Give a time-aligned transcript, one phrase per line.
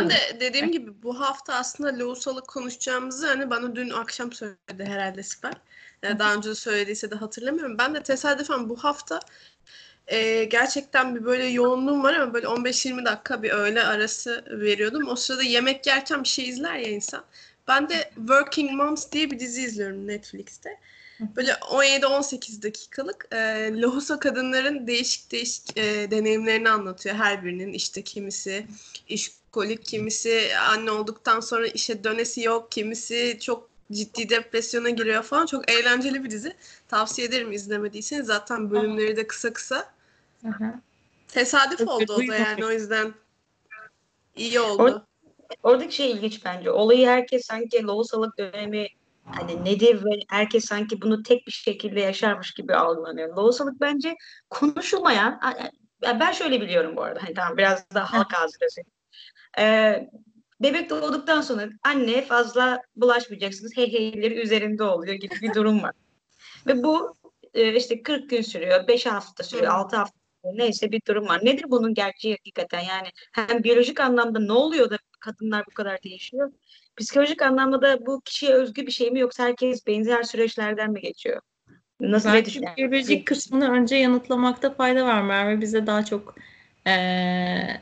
[0.00, 5.22] Ben de dediğim gibi bu hafta aslında lohusalık konuşacağımızı hani bana dün akşam söyledi herhalde
[5.22, 5.54] Sibel.
[6.02, 7.78] Yani daha önce de söylediyse de hatırlamıyorum.
[7.78, 9.20] Ben de tesadüfen bu hafta
[10.06, 15.08] e, gerçekten bir böyle yoğunluğum var ama böyle 15-20 dakika bir öğle arası veriyordum.
[15.08, 17.24] O sırada yemek yerken bir şey izler ya insan.
[17.68, 20.70] Ben de Working Moms diye bir dizi izliyorum Netflix'te.
[21.20, 27.72] Böyle 17-18 dakikalık e, lohusa kadınların değişik değişik e, deneyimlerini anlatıyor her birinin.
[27.72, 28.66] işte kimisi
[29.56, 35.46] işkolik, kimisi anne olduktan sonra işe dönesi yok, kimisi çok ciddi depresyona giriyor falan.
[35.46, 36.56] Çok eğlenceli bir dizi.
[36.88, 38.26] Tavsiye ederim izlemediyseniz.
[38.26, 39.94] Zaten bölümleri de kısa kısa.
[41.28, 43.14] Tesadüf Çok oldu o da yani o yüzden
[44.36, 45.06] iyi oldu.
[45.62, 46.70] Oradaki şey ilginç bence.
[46.70, 48.86] Olayı herkes sanki lohusalık dönemi
[49.24, 53.36] hani nedir ve herkes sanki bunu tek bir şekilde yaşarmış gibi algılanıyor.
[53.36, 54.14] Lohusalık bence
[54.50, 55.40] konuşulmayan
[56.02, 57.22] ya ben şöyle biliyorum bu arada.
[57.22, 58.68] Hani tamam biraz daha halk ağzıyla
[59.58, 60.10] Ee,
[60.60, 63.76] bebek doğduktan sonra anne fazla bulaşmayacaksınız.
[63.76, 65.92] Hey heyleri üzerinde oluyor gibi bir durum var.
[66.66, 67.14] Ve bu
[67.54, 70.58] e, işte 40 gün sürüyor, 5 hafta sürüyor, 6 hafta sürüyor.
[70.58, 71.44] Neyse bir durum var.
[71.44, 72.80] Nedir bunun gerçeği hakikaten?
[72.80, 76.52] Yani hem biyolojik anlamda ne oluyor da kadınlar bu kadar değişiyor?
[76.96, 81.40] Psikolojik anlamda da bu kişiye özgü bir şey mi yoksa herkes benzer süreçlerden mi geçiyor?
[82.00, 85.60] Nasıl Belki biyolojik kısmını önce yanıtlamakta fayda var Merve.
[85.60, 86.34] Bize daha çok
[86.86, 87.80] eee,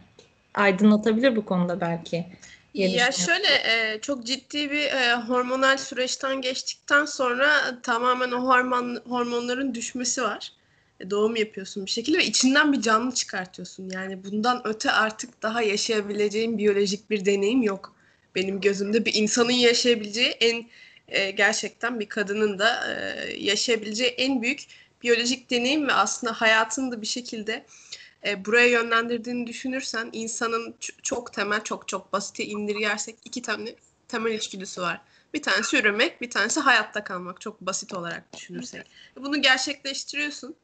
[0.55, 2.27] aydınlatabilir bu konuda belki.
[2.75, 9.75] Ya şöyle e, çok ciddi bir e, hormonal süreçten geçtikten sonra tamamen o hormon hormonların
[9.75, 10.53] düşmesi var.
[11.01, 13.91] E, doğum yapıyorsun bir şekilde ve içinden bir canlı çıkartıyorsun.
[13.91, 17.95] Yani bundan öte artık daha yaşayabileceğin biyolojik bir deneyim yok.
[18.35, 20.67] Benim gözümde bir insanın yaşayabileceği en
[21.09, 24.61] e, gerçekten bir kadının da e, yaşayabileceği en büyük
[25.03, 27.65] biyolojik deneyim ve aslında hayatını da bir şekilde
[28.27, 33.75] e, buraya yönlendirdiğini düşünürsen insanın çok temel çok çok basite indirgersek iki tane
[34.09, 35.01] temel içgüdüsü var.
[35.35, 37.41] Bir tanesi üremek, bir tanesi hayatta kalmak.
[37.41, 38.87] Çok basit olarak düşünürsek.
[39.17, 40.57] Bunu gerçekleştiriyorsun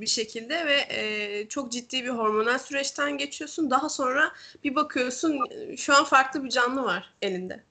[0.00, 3.70] bir şekilde ve e, çok ciddi bir hormonal süreçten geçiyorsun.
[3.70, 4.32] Daha sonra
[4.64, 7.64] bir bakıyorsun e, şu an farklı bir canlı var elinde.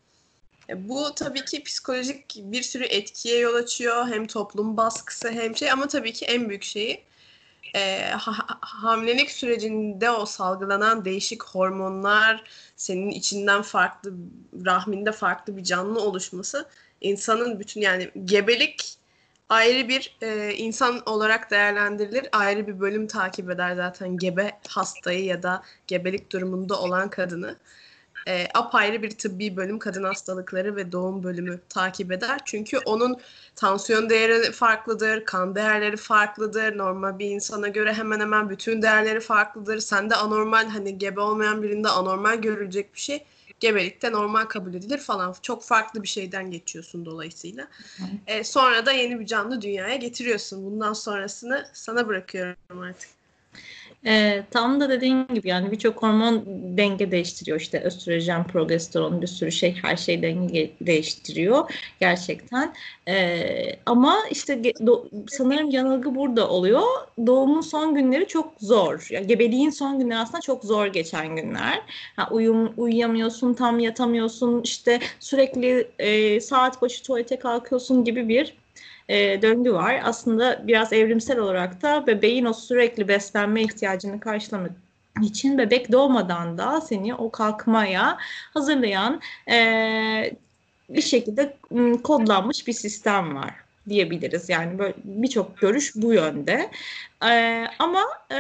[0.70, 4.08] E, bu tabii ki psikolojik bir sürü etkiye yol açıyor.
[4.08, 7.09] Hem toplum baskısı hem şey ama tabii ki en büyük şeyi
[7.76, 12.44] e, ha- ha- hamilelik sürecinde o salgılanan değişik hormonlar,
[12.76, 14.14] senin içinden farklı,
[14.66, 16.70] rahminde farklı bir canlı oluşması
[17.02, 18.98] insanın bütün yani gebelik
[19.50, 22.28] ayrı bir e, insan olarak değerlendirilir.
[22.32, 27.58] Ayrı bir bölüm takip eder zaten gebe hastayı ya da gebelik durumunda olan kadını.
[28.30, 32.40] E, apayrı bir tıbbi bölüm kadın hastalıkları ve doğum bölümü takip eder.
[32.46, 33.18] Çünkü onun
[33.56, 36.78] tansiyon değeri farklıdır, kan değerleri farklıdır.
[36.78, 39.80] Normal bir insana göre hemen hemen bütün değerleri farklıdır.
[39.80, 43.26] Sende anormal hani gebe olmayan birinde anormal görülecek bir şey
[43.60, 45.36] gebelikte normal kabul edilir falan.
[45.42, 47.68] Çok farklı bir şeyden geçiyorsun dolayısıyla.
[48.28, 50.66] E, sonra da yeni bir canlı dünyaya getiriyorsun.
[50.66, 53.19] Bundan sonrasını sana bırakıyorum artık.
[54.06, 56.44] Ee, tam da dediğin gibi yani birçok hormon
[56.78, 62.74] denge değiştiriyor işte östrojen, progesteron bir sürü şey her şey denge değiştiriyor gerçekten.
[63.08, 66.82] Ee, ama işte do- sanırım yanılgı burada oluyor.
[67.28, 69.08] Doğumun son günleri çok zor.
[69.12, 71.82] Yani gebeliğin son günleri aslında çok zor geçen günler.
[72.16, 78.58] Ha, uyum uyuyamıyorsun, tam yatamıyorsun, işte sürekli e, saat başı tuvalete kalkıyorsun gibi bir
[79.10, 80.02] e, döngü var.
[80.04, 84.72] Aslında biraz evrimsel olarak da bebeğin o sürekli beslenme ihtiyacını karşılamak
[85.22, 88.18] için bebek doğmadan da seni o kalkmaya
[88.54, 89.22] hazırlayan
[89.52, 89.58] e,
[90.90, 91.58] bir şekilde
[92.04, 93.54] kodlanmış bir sistem var
[93.90, 94.50] diyebiliriz.
[94.50, 96.72] Yani böyle birçok görüş bu yönde.
[97.30, 98.38] E, ama e,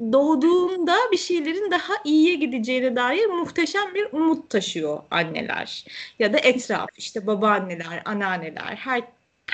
[0.00, 5.84] doğduğunda bir şeylerin daha iyiye gideceğine dair muhteşem bir umut taşıyor anneler
[6.18, 9.02] ya da etraf işte babaanneler, anneanneler her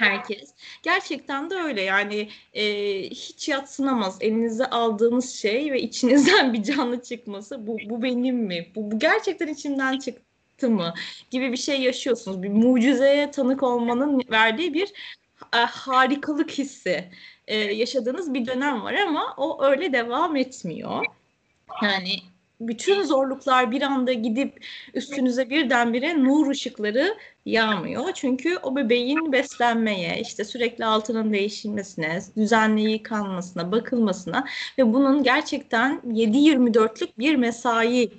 [0.00, 0.54] herkes.
[0.82, 2.64] Gerçekten de öyle yani e,
[3.02, 8.66] hiç yatsınamaz elinize aldığınız şey ve içinizden bir canlı çıkması bu, bu benim mi?
[8.74, 10.94] Bu, bu gerçekten içimden çıktı mı?
[11.30, 12.42] Gibi bir şey yaşıyorsunuz.
[12.42, 14.92] Bir mucizeye tanık olmanın verdiği bir
[15.54, 17.10] e, harikalık hissi
[17.46, 21.04] e, yaşadığınız bir dönem var ama o öyle devam etmiyor.
[21.82, 22.16] Yani
[22.60, 27.16] bütün zorluklar bir anda gidip üstünüze birdenbire nur ışıkları
[27.46, 28.12] yağmıyor.
[28.14, 34.44] Çünkü o bebeğin beslenmeye, işte sürekli altının değişilmesine, düzenli yıkanmasına, bakılmasına
[34.78, 38.12] ve bunun gerçekten 7-24'lük bir mesai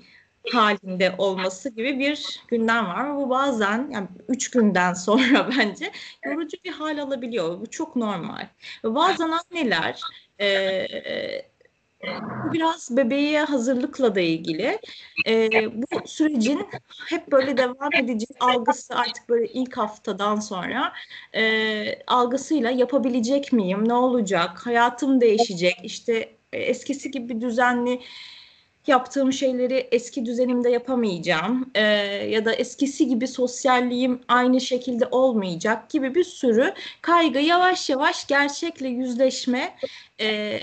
[0.53, 3.15] halinde olması gibi bir gündem var.
[3.15, 5.91] Bu bazen yani 3 günden sonra bence
[6.25, 7.61] yorucu bir hal alabiliyor.
[7.61, 8.47] Bu çok normal.
[8.83, 10.01] Ve bazen anneler
[10.39, 10.87] e,
[12.43, 14.79] bu biraz bebeğe hazırlıkla da ilgili.
[15.27, 15.49] E,
[15.81, 16.67] bu sürecin
[17.09, 20.93] hep böyle devam edecek algısı artık böyle ilk haftadan sonra
[21.35, 27.99] e, algısıyla yapabilecek miyim, ne olacak, hayatım değişecek, işte e, eskisi gibi düzenli
[28.87, 31.83] yaptığım şeyleri eski düzenimde yapamayacağım e,
[32.29, 38.87] ya da eskisi gibi sosyalliğim aynı şekilde olmayacak gibi bir sürü kaygı yavaş yavaş gerçekle
[38.87, 39.75] yüzleşme
[40.19, 40.59] e,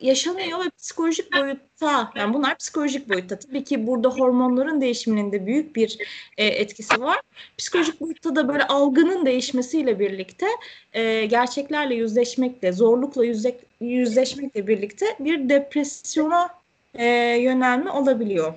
[0.00, 5.76] yaşanıyor ve psikolojik boyutta yani bunlar psikolojik boyutta tabii ki burada hormonların değişiminin de büyük
[5.76, 5.98] bir
[6.36, 7.20] e, etkisi var.
[7.58, 10.46] Psikolojik boyutta da böyle algının değişmesiyle birlikte
[10.92, 16.48] e, gerçeklerle yüzleşmekle zorlukla yüzle, yüzleşmekle birlikte bir depresyona
[16.94, 17.04] e,
[17.40, 18.54] yönelme olabiliyor.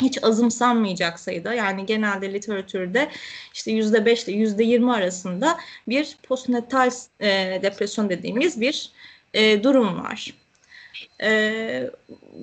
[0.00, 3.08] Hiç azımsanmayacak sayıda yani genelde literatürde
[3.54, 6.90] işte yüzde beş ile yüzde yirmi arasında bir postnatal
[7.20, 8.90] e, depresyon dediğimiz bir
[9.34, 10.34] e, durum var.
[11.22, 11.90] E,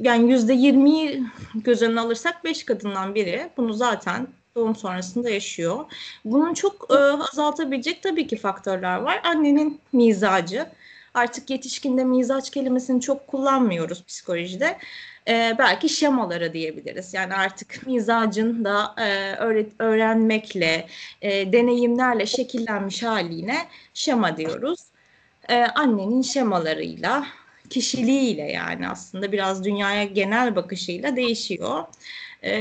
[0.02, 1.24] yani yüzde yirmiyi
[1.56, 5.86] göz önüne alırsak beş kadından biri bunu zaten doğum sonrasında yaşıyor.
[6.26, 6.94] Bunun çok e,
[7.32, 9.22] azaltabilecek tabii ki faktörler var.
[9.24, 10.66] Annenin mizacı.
[11.14, 14.78] Artık yetişkinde mizaç kelimesini çok kullanmıyoruz psikolojide
[15.28, 17.14] e, belki şemalara diyebiliriz.
[17.14, 20.88] Yani artık mizacın da e, öğret öğrenmekle,
[21.22, 23.58] e, deneyimlerle şekillenmiş haline
[23.94, 24.80] şema diyoruz.
[25.50, 27.26] E, annenin şemalarıyla,
[27.74, 31.84] kişiliğiyle yani aslında biraz dünyaya genel bakışıyla değişiyor.
[32.44, 32.54] E,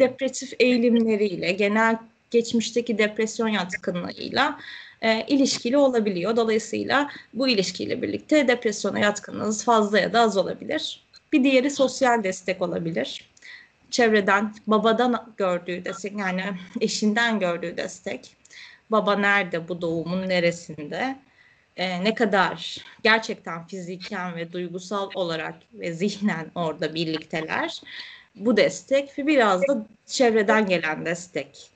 [0.00, 1.98] depresif eğilimleriyle, genel
[2.30, 4.58] geçmişteki depresyon yatkınlığıyla
[5.02, 6.36] e, ilişkili olabiliyor.
[6.36, 11.02] Dolayısıyla bu ilişkiyle birlikte depresyona yatkınlığınız fazla ya da az olabilir.
[11.32, 13.30] Bir diğeri sosyal destek olabilir.
[13.90, 16.44] Çevreden, babadan gördüğü destek yani
[16.80, 18.36] eşinden gördüğü destek.
[18.90, 21.16] Baba nerede, bu doğumun neresinde?
[21.80, 27.80] Ee, ne kadar gerçekten fiziken ve duygusal olarak ve zihnen orada birlikteler.
[28.34, 31.70] Bu destek ve biraz da çevreden gelen destek.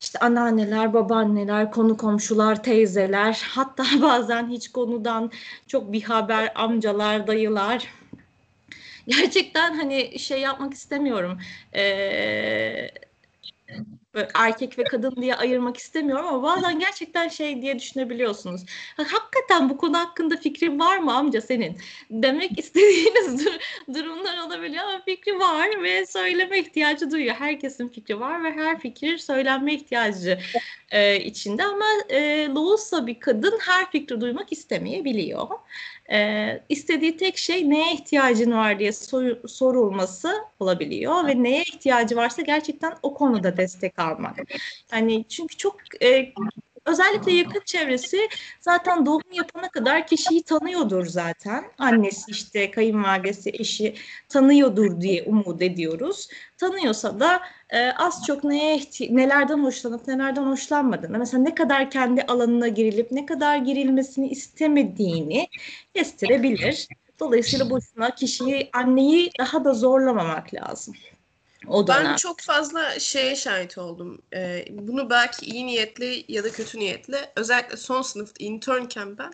[0.00, 5.30] İşte anneanneler, babaanneler, konu komşular, teyzeler, hatta bazen hiç konudan
[5.66, 7.88] çok bir haber amcalar, dayılar
[9.06, 11.38] gerçekten hani şey yapmak istemiyorum.
[14.16, 18.60] Ee, erkek ve kadın diye ayırmak istemiyorum ama bazen gerçekten şey diye düşünebiliyorsunuz.
[18.96, 21.78] Hakikaten bu konu hakkında fikrin var mı amca senin?
[22.10, 27.34] Demek istediğiniz dur- durumlar olabiliyor ama fikri var ve söyleme ihtiyacı duyuyor.
[27.34, 30.38] Herkesin fikri var ve her fikir söylenme ihtiyacı
[30.90, 35.48] e, içinde ama e, Loğusa bir kadın her fikri duymak istemeyebiliyor.
[36.12, 42.42] E, istediği tek şey neye ihtiyacın var diye sor, sorulması olabiliyor ve neye ihtiyacı varsa
[42.42, 44.38] gerçekten o konuda destek almak.
[44.92, 46.32] Yani çünkü çok e,
[46.86, 48.28] özellikle yakın çevresi
[48.60, 51.64] zaten doğum yapana kadar kişiyi tanıyordur zaten.
[51.78, 53.94] Annesi işte kayınvalidesi eşi
[54.28, 56.28] tanıyordur diye umut ediyoruz.
[56.58, 57.40] Tanıyorsa da
[57.70, 58.80] e, az çok neye
[59.10, 65.48] nelerden hoşlanıp nelerden hoşlanmadığını mesela ne kadar kendi alanına girilip ne kadar girilmesini istemediğini
[65.94, 66.88] kestirebilir.
[67.20, 70.94] Dolayısıyla boşuna kişiyi anneyi daha da zorlamamak lazım.
[71.66, 72.04] O dönem.
[72.04, 74.22] Ben çok fazla şeye şahit oldum.
[74.34, 79.32] Ee, bunu belki iyi niyetli ya da kötü niyetli özellikle son sınıf internken ben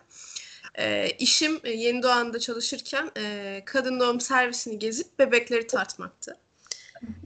[0.75, 6.37] e, işim e, yeni doğanda çalışırken e, kadın doğum servisini gezip bebekleri tartmaktı.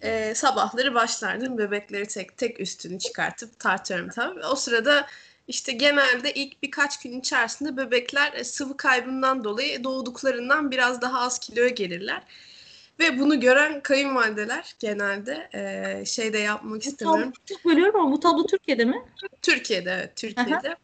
[0.01, 4.45] E, sabahları başlardım bebekleri tek tek üstünü çıkartıp tartıyorum tabii.
[4.45, 5.07] O sırada
[5.47, 11.39] işte genelde ilk birkaç gün içerisinde bebekler e, sıvı kaybından dolayı doğduklarından biraz daha az
[11.39, 12.23] kiloya gelirler.
[13.03, 17.33] Ve bunu gören kayınvalideler genelde e, şey de yapmak istemiyorum.
[17.45, 19.01] Çok bölüyorum ama bu tablo Türkiye'de mi?
[19.41, 20.69] Türkiye'de evet Türkiye'de.
[20.69, 20.77] Aha.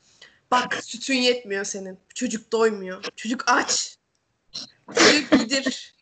[0.51, 1.97] Bak sütün yetmiyor senin.
[2.15, 3.03] Çocuk doymuyor.
[3.15, 3.97] Çocuk aç.
[4.95, 5.95] Çocuk gidir.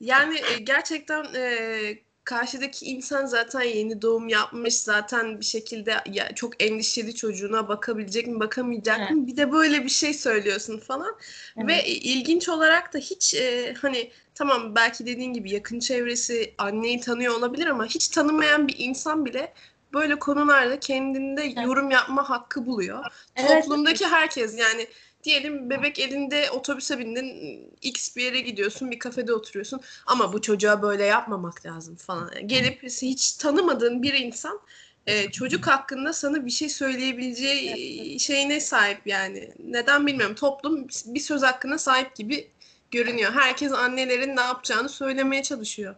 [0.00, 7.14] Yani gerçekten e, karşıdaki insan zaten yeni doğum yapmış zaten bir şekilde ya çok endişeli
[7.14, 9.10] çocuğuna bakabilecek mi bakamayacak evet.
[9.10, 11.16] mı bir de böyle bir şey söylüyorsun falan
[11.56, 11.68] evet.
[11.68, 17.34] ve ilginç olarak da hiç e, hani tamam belki dediğin gibi yakın çevresi anneyi tanıyor
[17.34, 19.52] olabilir ama hiç tanımayan bir insan bile
[19.92, 21.64] böyle konularda kendinde evet.
[21.64, 23.04] yorum yapma hakkı buluyor.
[23.36, 23.64] Evet.
[23.64, 24.86] Toplumdaki herkes yani
[25.24, 30.82] diyelim bebek elinde otobüse bindin x bir yere gidiyorsun bir kafede oturuyorsun ama bu çocuğa
[30.82, 32.30] böyle yapmamak lazım falan.
[32.46, 34.60] Gelip hiç tanımadığın bir insan
[35.06, 39.50] e, çocuk hakkında sana bir şey söyleyebileceği şeyine sahip yani.
[39.64, 40.34] Neden bilmiyorum.
[40.34, 42.48] Toplum bir söz hakkına sahip gibi
[42.90, 43.32] görünüyor.
[43.32, 45.94] Herkes annelerin ne yapacağını söylemeye çalışıyor.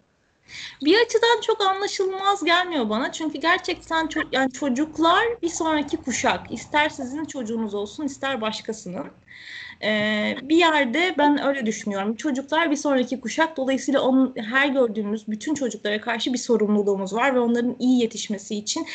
[0.85, 3.13] Bir açıdan çok anlaşılmaz gelmiyor bana.
[3.13, 6.53] Çünkü gerçekten çok yani çocuklar bir sonraki kuşak.
[6.53, 9.07] İster sizin çocuğunuz olsun, ister başkasının.
[9.83, 12.17] Ee, bir yerde ben öyle düşünüyorum.
[12.17, 13.57] Çocuklar bir sonraki kuşak.
[13.57, 18.87] Dolayısıyla onun, her gördüğümüz bütün çocuklara karşı bir sorumluluğumuz var ve onların iyi yetişmesi için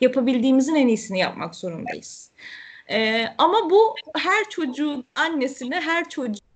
[0.00, 2.30] yapabildiğimizin en iyisini yapmak zorundayız.
[2.90, 6.47] Ee, ama bu her çocuğun annesine, her çocuğa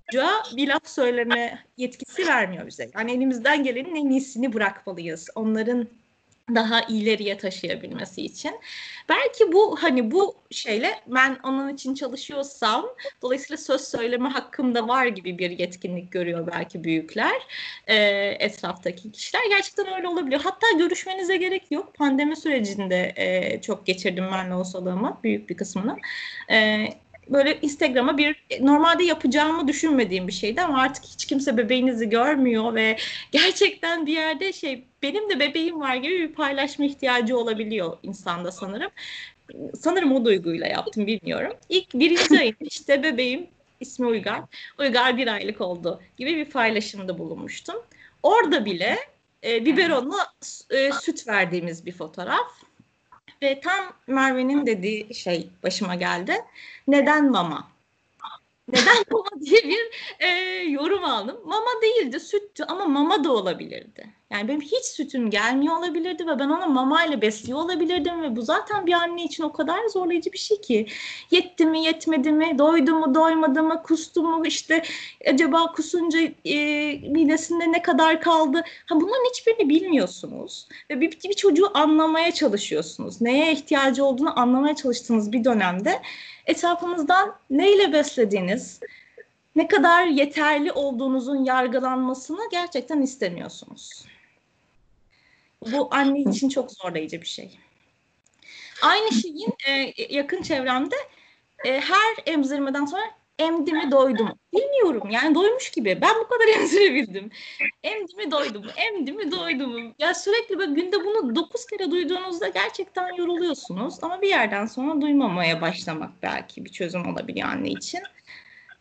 [0.57, 2.91] bir laf söyleme yetkisi vermiyor bize.
[2.95, 5.29] Yani elimizden gelenin en iyisini bırakmalıyız.
[5.35, 5.89] Onların
[6.55, 8.61] daha ileriye taşıyabilmesi için.
[9.09, 12.87] Belki bu hani bu şeyle ben onun için çalışıyorsam
[13.23, 17.43] dolayısıyla söz söyleme hakkım da var gibi bir yetkinlik görüyor belki büyükler
[17.87, 17.97] e,
[18.39, 19.43] etraftaki kişiler.
[19.49, 20.41] Gerçekten öyle olabiliyor.
[20.45, 21.95] Hatta görüşmenize gerek yok.
[21.95, 25.97] Pandemi sürecinde e, çok geçirdim ben lohusalığımı büyük bir kısmını.
[26.51, 26.87] E,
[27.33, 32.97] böyle Instagram'a bir normalde yapacağımı düşünmediğim bir şeydi ama artık hiç kimse bebeğinizi görmüyor ve
[33.33, 38.91] gerçekten bir yerde şey benim de bebeğim var gibi bir paylaşma ihtiyacı olabiliyor insanda sanırım.
[39.81, 41.53] Sanırım o duyguyla yaptım bilmiyorum.
[41.69, 43.47] İlk birinci ayın işte bebeğim
[43.81, 44.41] ismi Uygar.
[44.79, 47.77] Uygar bir aylık oldu gibi bir paylaşımda bulunmuştum.
[48.23, 48.99] Orada bile
[49.45, 50.33] e, biberonla
[50.71, 52.63] e, süt verdiğimiz bir fotoğraf.
[53.43, 56.37] Ve tam Merve'nin dediği şey başıma geldi.
[56.89, 57.69] Neden mama?
[58.69, 60.29] Neden mama diye bir e,
[60.69, 61.41] yorum aldım.
[61.45, 64.09] Mama değildi, süttü ama mama da olabilirdi.
[64.33, 68.43] Yani benim hiç sütüm gelmiyor olabilirdi ve ben onu mama ile besliyor olabilirdim ve bu
[68.43, 70.87] zaten bir anne için o kadar zorlayıcı bir şey ki.
[71.31, 74.83] Yetti mi, yetmedi mi, doydu mu, doymadı mı, kustu mu, işte
[75.27, 76.57] acaba kusunca e,
[77.11, 78.65] midesinde ne kadar kaldı?
[78.87, 83.21] Ha bunların hiçbirini bilmiyorsunuz ve bir, bir çocuğu anlamaya çalışıyorsunuz.
[83.21, 86.03] Neye ihtiyacı olduğunu anlamaya çalıştığınız bir dönemde
[86.47, 88.81] etrafınızdan neyle beslediğiniz,
[89.57, 94.12] ne kadar yeterli olduğunuzun yargılanmasını gerçekten istemiyorsunuz.
[95.73, 97.59] Bu anne için çok zorlayıcı bir şey.
[98.83, 100.97] Aynı şeyin e, yakın çevremde
[101.65, 103.03] e, her emzirmeden sonra
[103.39, 104.39] emdi mi doydu mu?
[104.55, 105.99] Bilmiyorum yani doymuş gibi.
[106.01, 107.31] Ben bu kadar emzirebildim.
[107.83, 108.71] Emdi mi doydu mu?
[108.77, 109.95] Emdi mi doydu mu?
[109.99, 113.95] Ya sürekli böyle günde bunu dokuz kere duyduğunuzda gerçekten yoruluyorsunuz.
[114.03, 118.01] Ama bir yerden sonra duymamaya başlamak belki bir çözüm olabiliyor anne için.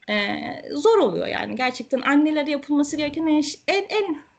[0.09, 1.55] Ee, zor oluyor yani.
[1.55, 4.30] Gerçekten annelere yapılması gereken en, en, en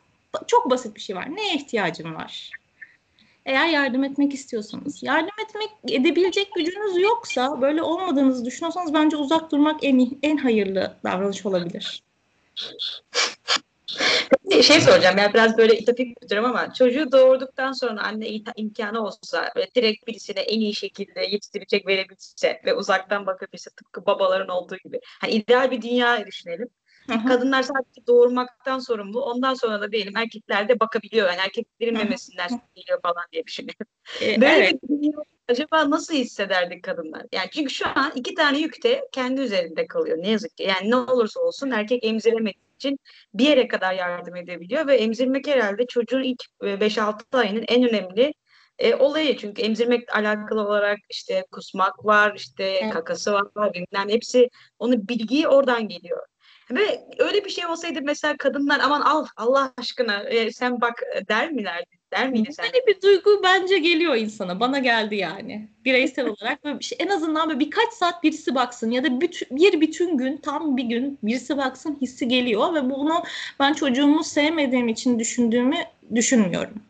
[0.47, 1.37] çok basit bir şey var.
[1.37, 2.51] Neye ihtiyacım var?
[3.47, 9.85] Eğer yardım etmek istiyorsanız, yardım etmek edebilecek gücünüz yoksa, böyle olmadığınızı düşünüyorsanız bence uzak durmak
[9.85, 12.03] en en hayırlı davranış olabilir.
[14.62, 19.53] Şey soracağım ya biraz böyle itopik bir durum ama çocuğu doğurduktan sonra anne imkanı olsa
[19.57, 25.01] ve direkt birisine en iyi şekilde yetiştirecek verebilse ve uzaktan bakabilse tıpkı babaların olduğu gibi.
[25.21, 26.69] Hani ideal bir dünya düşünelim.
[27.06, 29.25] Kadınlar sadece doğurmaktan sorumlu.
[29.25, 31.28] Ondan sonra da diyelim erkekler de bakabiliyor.
[31.28, 33.87] Yani erkeklerin memesinden geliyor falan diye düşünüyorum.
[34.23, 34.80] E, Böyle evet.
[35.49, 37.23] acaba nasıl hissederdik kadınlar?
[37.32, 40.62] Yani çünkü şu an iki tane yük de kendi üzerinde kalıyor ne yazık ki.
[40.62, 42.99] Yani ne olursa olsun erkek emziremediği için
[43.35, 48.35] bir yere kadar yardım edebiliyor ve emzirmek herhalde çocuğun ilk 5-6 ayının en önemli
[48.78, 52.92] e, olayı çünkü emzirmek alakalı olarak işte kusmak var, işte evet.
[52.92, 56.26] kakası var, bilmem hepsi onu bilgiyi oradan geliyor.
[56.75, 61.52] Ve öyle bir şey olsaydı mesela kadınlar aman al Allah aşkına e, sen bak der
[61.52, 61.87] milerdi?
[62.12, 62.67] Der miydi sen?
[62.67, 64.61] Böyle bir duygu bence geliyor insana.
[64.61, 65.69] Bana geldi yani.
[65.85, 66.99] Bireysel olarak böyle bir şey.
[67.00, 70.85] En azından böyle birkaç saat birisi baksın ya da bütün, bir bütün gün tam bir
[70.85, 73.23] gün birisi baksın hissi geliyor ve bunu
[73.61, 75.76] ben çocuğumu sevmediğim için düşündüğümü
[76.14, 76.83] düşünmüyorum.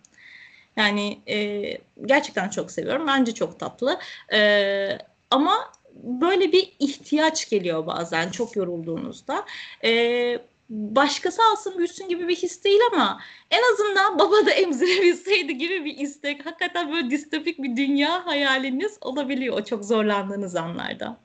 [0.77, 1.63] Yani e,
[2.07, 3.07] gerçekten çok seviyorum.
[3.07, 3.99] Bence çok tatlı.
[4.33, 4.99] E,
[5.31, 9.45] ama böyle bir ihtiyaç geliyor bazen çok yorulduğunuzda.
[9.85, 10.39] Ee,
[10.71, 13.21] başkası alsın büyüsün gibi bir his değil ama
[13.51, 16.47] en azından baba da emzirebilseydi gibi bir istek.
[16.47, 21.17] Hakikaten böyle distopik bir dünya hayaliniz olabiliyor o çok zorlandığınız anlarda.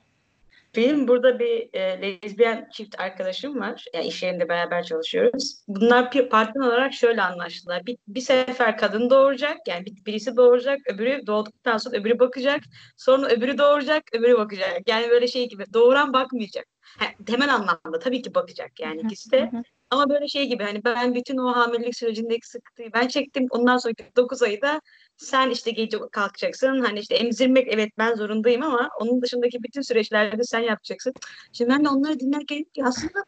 [0.76, 3.84] Benim burada bir e, lezbiyen çift arkadaşım var.
[3.94, 5.62] Yani iş yerinde beraber çalışıyoruz.
[5.68, 7.86] Bunlar partner olarak şöyle anlaştılar.
[7.86, 9.56] Bir, bir sefer kadın doğuracak.
[9.68, 10.78] Yani bir, birisi doğuracak.
[10.86, 12.60] Öbürü doğduktan sonra öbürü bakacak.
[12.96, 14.02] Sonra öbürü doğuracak.
[14.12, 14.88] Öbürü bakacak.
[14.88, 15.64] Yani böyle şey gibi.
[15.72, 16.66] Doğuran bakmayacak.
[16.98, 19.50] Ha, temel anlamda tabii ki bakacak yani ikisi de.
[19.90, 23.46] Ama böyle şey gibi hani ben bütün o hamilelik sürecindeki sıkıntıyı ben çektim.
[23.50, 24.80] Ondan sonraki 9 ayı da
[25.18, 26.80] sen işte gece kalkacaksın.
[26.80, 31.12] Hani işte emzirmek evet ben zorundayım ama onun dışındaki bütün süreçlerde sen yapacaksın.
[31.52, 33.24] Şimdi ben de onları dinlerken aslında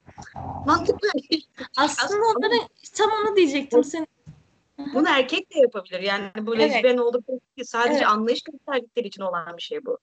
[0.66, 1.08] mantıklı.
[1.76, 3.84] Aslında, aslında onları tam onu diyecektim.
[3.84, 4.06] Sen
[4.94, 6.00] bunu erkek de yapabilir.
[6.00, 6.70] Yani bu evet.
[6.74, 7.00] lezbiyen
[7.64, 8.06] sadece evet.
[8.06, 9.98] anlayış gösterdikleri için olan bir şey bu.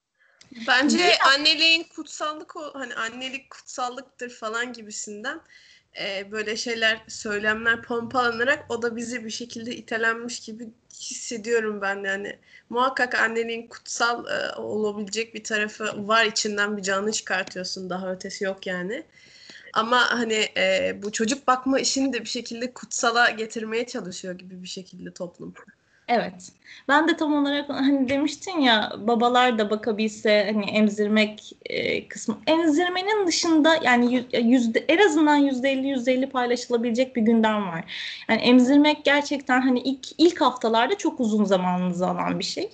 [0.67, 5.41] Bence anneliğin kutsallık hani annelik kutsallıktır falan gibisinden
[5.99, 12.39] e, böyle şeyler, söylemler pompalanarak o da bizi bir şekilde itelenmiş gibi hissediyorum ben yani.
[12.69, 18.67] Muhakkak annenin kutsal e, olabilecek bir tarafı var içinden bir canlı çıkartıyorsun daha ötesi yok
[18.67, 19.03] yani.
[19.73, 24.67] Ama hani e, bu çocuk bakma işini de bir şekilde kutsala getirmeye çalışıyor gibi bir
[24.67, 25.53] şekilde toplum.
[26.07, 26.51] Evet.
[26.87, 33.27] Ben de tam olarak hani demiştin ya babalar da bakabilse hani emzirmek e, kısmı emzirmenin
[33.27, 37.83] dışında yani yüzde en azından yüzde elli yüzde elli paylaşılabilecek bir gündem var.
[38.29, 42.69] Yani emzirmek gerçekten hani ilk ilk haftalarda çok uzun zamanınızı alan bir şey.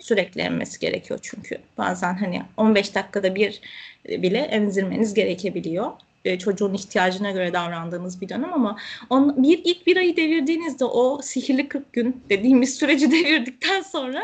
[0.00, 1.58] Sürekli emmesi gerekiyor çünkü.
[1.78, 3.60] Bazen hani 15 dakikada bir
[4.08, 5.92] bile emzirmeniz gerekebiliyor.
[6.24, 8.78] E, çocuğun ihtiyacına göre davrandığınız bir dönem ama
[9.10, 14.22] on, bir ilk bir ayı devirdiğinizde o sihirli 40 gün dediğimiz süreci devirdikten sonra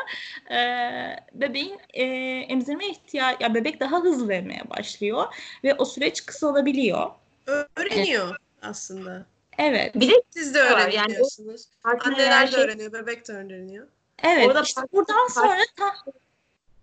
[0.51, 0.59] e,
[1.33, 2.05] bebeğin e,
[2.49, 5.25] emzirme ihtiyacı ya bebek daha hızlı emmeye başlıyor
[5.65, 7.11] ve o süreç kısalabiliyor.
[7.77, 8.41] Öğreniyor evet.
[8.63, 9.27] aslında.
[9.59, 9.95] Evet.
[9.95, 11.67] Bir de siz de öğreniyorsunuz.
[11.87, 12.65] Yani, Anneler de şey...
[12.65, 13.87] öğreniyor, bebek de öğreniyor.
[14.23, 14.47] Evet.
[14.47, 15.95] Orada işte buradan sonra ta,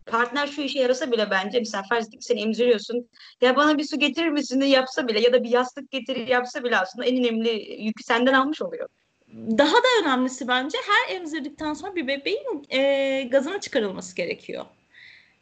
[0.08, 3.10] partner şu işe yarasa bile bence mesela farz sen emziriyorsun.
[3.42, 6.64] Ya bana bir su getirir misin de yapsa bile ya da bir yastık getirir yapsa
[6.64, 8.90] bile aslında en önemli yükü senden almış oluyor.
[9.34, 14.66] Daha da önemlisi bence her emzirdikten sonra bir bebeğin e, gazının çıkarılması gerekiyor.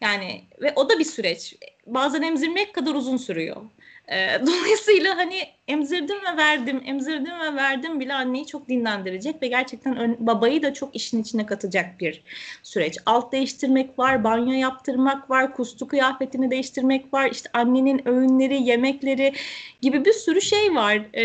[0.01, 1.55] Yani ve o da bir süreç.
[1.85, 3.61] Bazen emzirmek kadar uzun sürüyor.
[4.07, 9.97] E, dolayısıyla hani emzirdim ve verdim, emzirdim ve verdim bile anneyi çok dinlendirecek ve gerçekten
[9.97, 12.21] ön, babayı da çok işin içine katacak bir
[12.63, 12.97] süreç.
[13.05, 19.33] Alt değiştirmek var, banyo yaptırmak var, kustu kıyafetini değiştirmek var, işte annenin öğünleri, yemekleri
[19.81, 21.01] gibi bir sürü şey var.
[21.13, 21.23] E,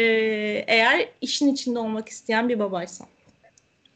[0.66, 3.06] eğer işin içinde olmak isteyen bir babaysa.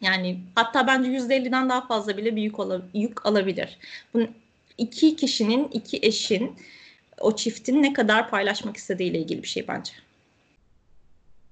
[0.00, 3.78] Yani hatta bence %50'den daha fazla bile bir yük, ala, yük alabilir.
[4.14, 4.30] Bunun
[4.78, 6.56] iki kişinin, iki eşin
[7.20, 9.92] o çiftin ne kadar paylaşmak istediğiyle ilgili bir şey bence.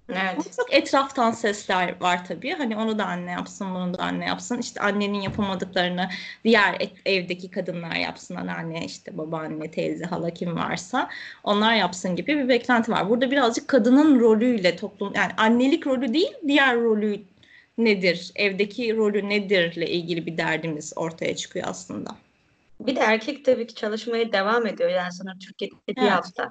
[0.09, 0.57] Evet.
[0.57, 2.51] Çok etraftan sesler var tabii.
[2.51, 4.59] Hani onu da anne yapsın, bunu da anne yapsın.
[4.59, 6.09] İşte annenin yapamadıklarını
[6.45, 8.35] diğer evdeki kadınlar yapsın.
[8.35, 11.09] Anneanne, işte babaanne, teyze, hala kim varsa
[11.45, 13.11] onlar yapsın gibi bir beklenti var.
[13.11, 17.21] Burada birazcık kadının rolüyle toplum yani annelik rolü değil, diğer rolü
[17.79, 22.11] nedir, evdeki rolü nedirle ilgili bir derdimiz ortaya çıkıyor aslında.
[22.87, 24.91] Bir de erkek tabii ki çalışmaya devam ediyor.
[24.91, 26.13] Yani sana Türkiye'de bir evet.
[26.13, 26.45] hafta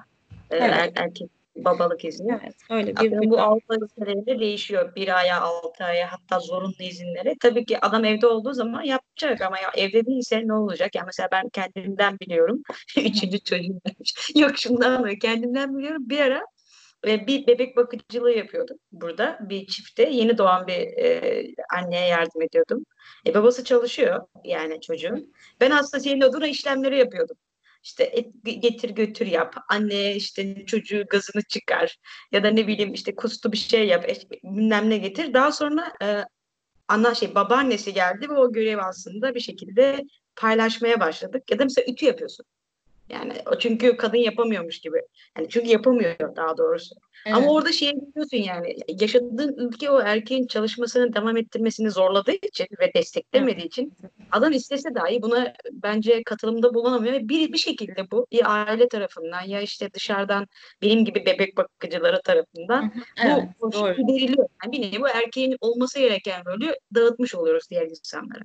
[0.50, 0.72] e, evet.
[0.72, 2.38] er, erkek babalık izni.
[2.42, 3.64] Evet, öyle bir, bir bu altı
[4.06, 4.94] ay değişiyor.
[4.94, 7.36] Bir aya, altı aya hatta zorunlu izinleri.
[7.40, 10.94] Tabii ki adam evde olduğu zaman yapacak ama ya evde değilse ne olacak?
[10.94, 12.62] Yani mesela ben kendimden biliyorum.
[12.96, 13.80] Üçüncü çocuğum
[14.36, 15.18] Yok şundan mı?
[15.18, 16.10] Kendimden biliyorum.
[16.10, 16.46] Bir ara
[17.04, 20.08] ve bir bebek bakıcılığı yapıyordum burada bir çifte.
[20.10, 22.84] Yeni doğan bir e, anneye yardım ediyordum.
[23.26, 25.34] E, babası çalışıyor yani çocuğun.
[25.60, 27.36] Ben hasta senin oduna işlemleri yapıyordum.
[27.84, 29.54] İşte et, getir götür yap.
[29.68, 31.96] Anneye işte çocuğu gazını çıkar.
[32.32, 34.10] Ya da ne bileyim işte kustu bir şey yap.
[34.10, 35.34] E, bilmem ne getir.
[35.34, 36.24] Daha sonra e,
[36.88, 40.04] ana şey babaannesi geldi ve o görev aslında bir şekilde
[40.36, 41.50] paylaşmaya başladık.
[41.50, 42.46] Ya da mesela ütü yapıyorsun.
[43.12, 45.02] Yani çünkü kadın yapamıyormuş gibi.
[45.38, 46.94] Yani çünkü yapamıyor daha doğrusu.
[47.26, 47.36] Evet.
[47.36, 52.94] Ama orada şey biliyorsun yani yaşadığın ülke o erkeğin çalışmasını devam ettirmesini zorladığı için ve
[52.94, 53.66] desteklemediği evet.
[53.66, 53.92] için
[54.30, 59.42] adam istese dahi buna bence katılımda bulunamıyor ve bir bir şekilde bu ya aile tarafından
[59.42, 60.46] ya işte dışarıdan
[60.82, 62.92] benim gibi bebek bakıcıları tarafından
[63.24, 63.88] evet, bu doğru.
[63.88, 64.48] veriliyor.
[64.64, 68.42] Yani bir nevi bu erkeğin olması gereken rolü dağıtmış oluyoruz diğer insanlara.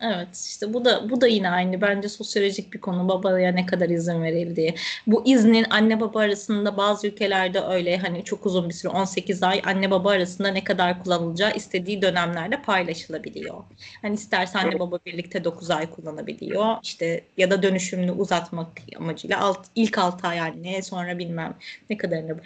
[0.00, 3.88] Evet işte bu da bu da yine aynı bence sosyolojik bir konu babaya ne kadar
[3.88, 4.74] izin verildiği.
[5.06, 9.62] Bu iznin anne baba arasında bazı ülkelerde öyle hani çok uzun bir süre 18 ay
[9.64, 13.64] anne baba arasında ne kadar kullanılacağı istediği dönemlerde paylaşılabiliyor.
[14.02, 16.76] Hani isterse anne baba birlikte 9 ay kullanabiliyor.
[16.82, 21.56] işte ya da dönüşümünü uzatmak amacıyla alt, ilk 6 ay anne sonra bilmem
[21.90, 22.36] ne kadarını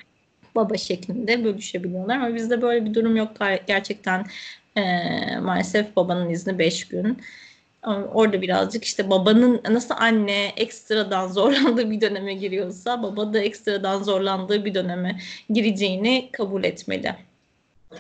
[0.55, 3.31] baba şeklinde bölüşebiliyorlar ama bizde böyle bir durum yok.
[3.67, 4.27] Gerçekten
[4.77, 4.83] e,
[5.37, 7.19] maalesef babanın izni 5 gün.
[8.15, 14.65] Orada birazcık işte babanın nasıl anne ekstradan zorlandığı bir döneme giriyorsa baba da ekstradan zorlandığı
[14.65, 17.15] bir döneme gireceğini kabul etmeli.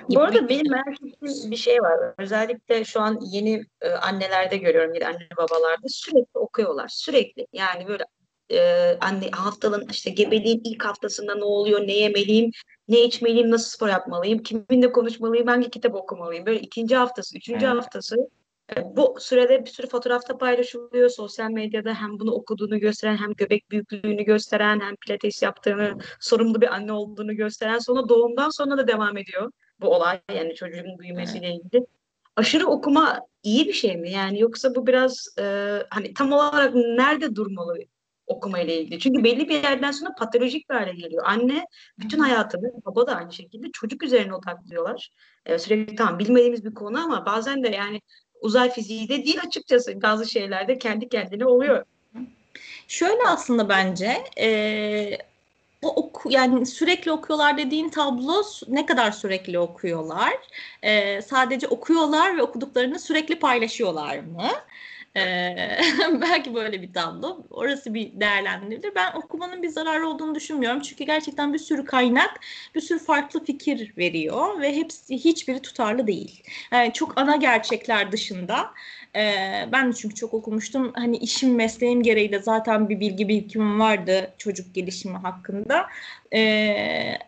[0.08, 2.14] Bu arada benim merak ettiğim bir şey var.
[2.18, 6.88] Özellikle şu an yeni e, annelerde görüyorum, yeni anne babalarda sürekli okuyorlar.
[6.88, 7.46] Sürekli.
[7.52, 8.04] Yani böyle
[8.50, 12.50] e, anne haftanın işte gebeliğin ilk haftasında ne oluyor, ne yemeliyim,
[12.88, 16.46] ne içmeliyim, nasıl spor yapmalıyım, kiminle konuşmalıyım, hangi kitap okumalıyım.
[16.46, 17.76] Böyle ikinci haftası, üçüncü evet.
[17.76, 18.16] haftası
[18.76, 21.08] e, bu sürede bir sürü fotoğrafta paylaşılıyor.
[21.08, 26.74] Sosyal medyada hem bunu okuduğunu gösteren hem göbek büyüklüğünü gösteren hem pilates yaptığını, sorumlu bir
[26.74, 29.50] anne olduğunu gösteren sonra doğumdan sonra da devam ediyor
[29.80, 31.60] bu olay yani çocuğun büyümesiyle evet.
[31.64, 31.86] ilgili.
[32.36, 34.10] Aşırı okuma iyi bir şey mi?
[34.10, 35.42] Yani yoksa bu biraz e,
[35.90, 37.78] hani tam olarak nerede durmalı
[38.32, 38.98] okuma ile ilgili.
[38.98, 41.24] Çünkü belli bir yerden sonra patolojik bir hale geliyor.
[41.26, 41.66] Anne
[41.98, 45.10] bütün hayatını, baba da aynı şekilde çocuk üzerine odaklıyorlar.
[45.46, 48.00] Ee, sürekli tamam bilmediğimiz bir konu ama bazen de yani
[48.40, 50.02] uzay fiziği de değil açıkçası.
[50.02, 51.84] Bazı şeylerde kendi kendine oluyor.
[52.88, 55.18] Şöyle aslında bence e,
[55.82, 60.32] o oku, yani sürekli okuyorlar dediğin tablo ne kadar sürekli okuyorlar?
[60.82, 64.48] E, sadece okuyorlar ve okuduklarını sürekli paylaşıyorlar mı?
[66.20, 67.44] Belki böyle bir tablo.
[67.50, 68.94] Orası bir değerlendirilir.
[68.94, 70.80] Ben okumanın bir zararı olduğunu düşünmüyorum.
[70.80, 72.40] Çünkü gerçekten bir sürü kaynak,
[72.74, 76.42] bir sürü farklı fikir veriyor ve hepsi hiçbiri tutarlı değil.
[76.72, 78.70] Yani çok ana gerçekler dışında.
[79.72, 80.92] Ben de çünkü çok okumuştum.
[80.94, 85.86] Hani işim, mesleğim gereği de zaten bir bilgi birikimim vardı çocuk gelişimi hakkında.
[86.34, 87.18] E,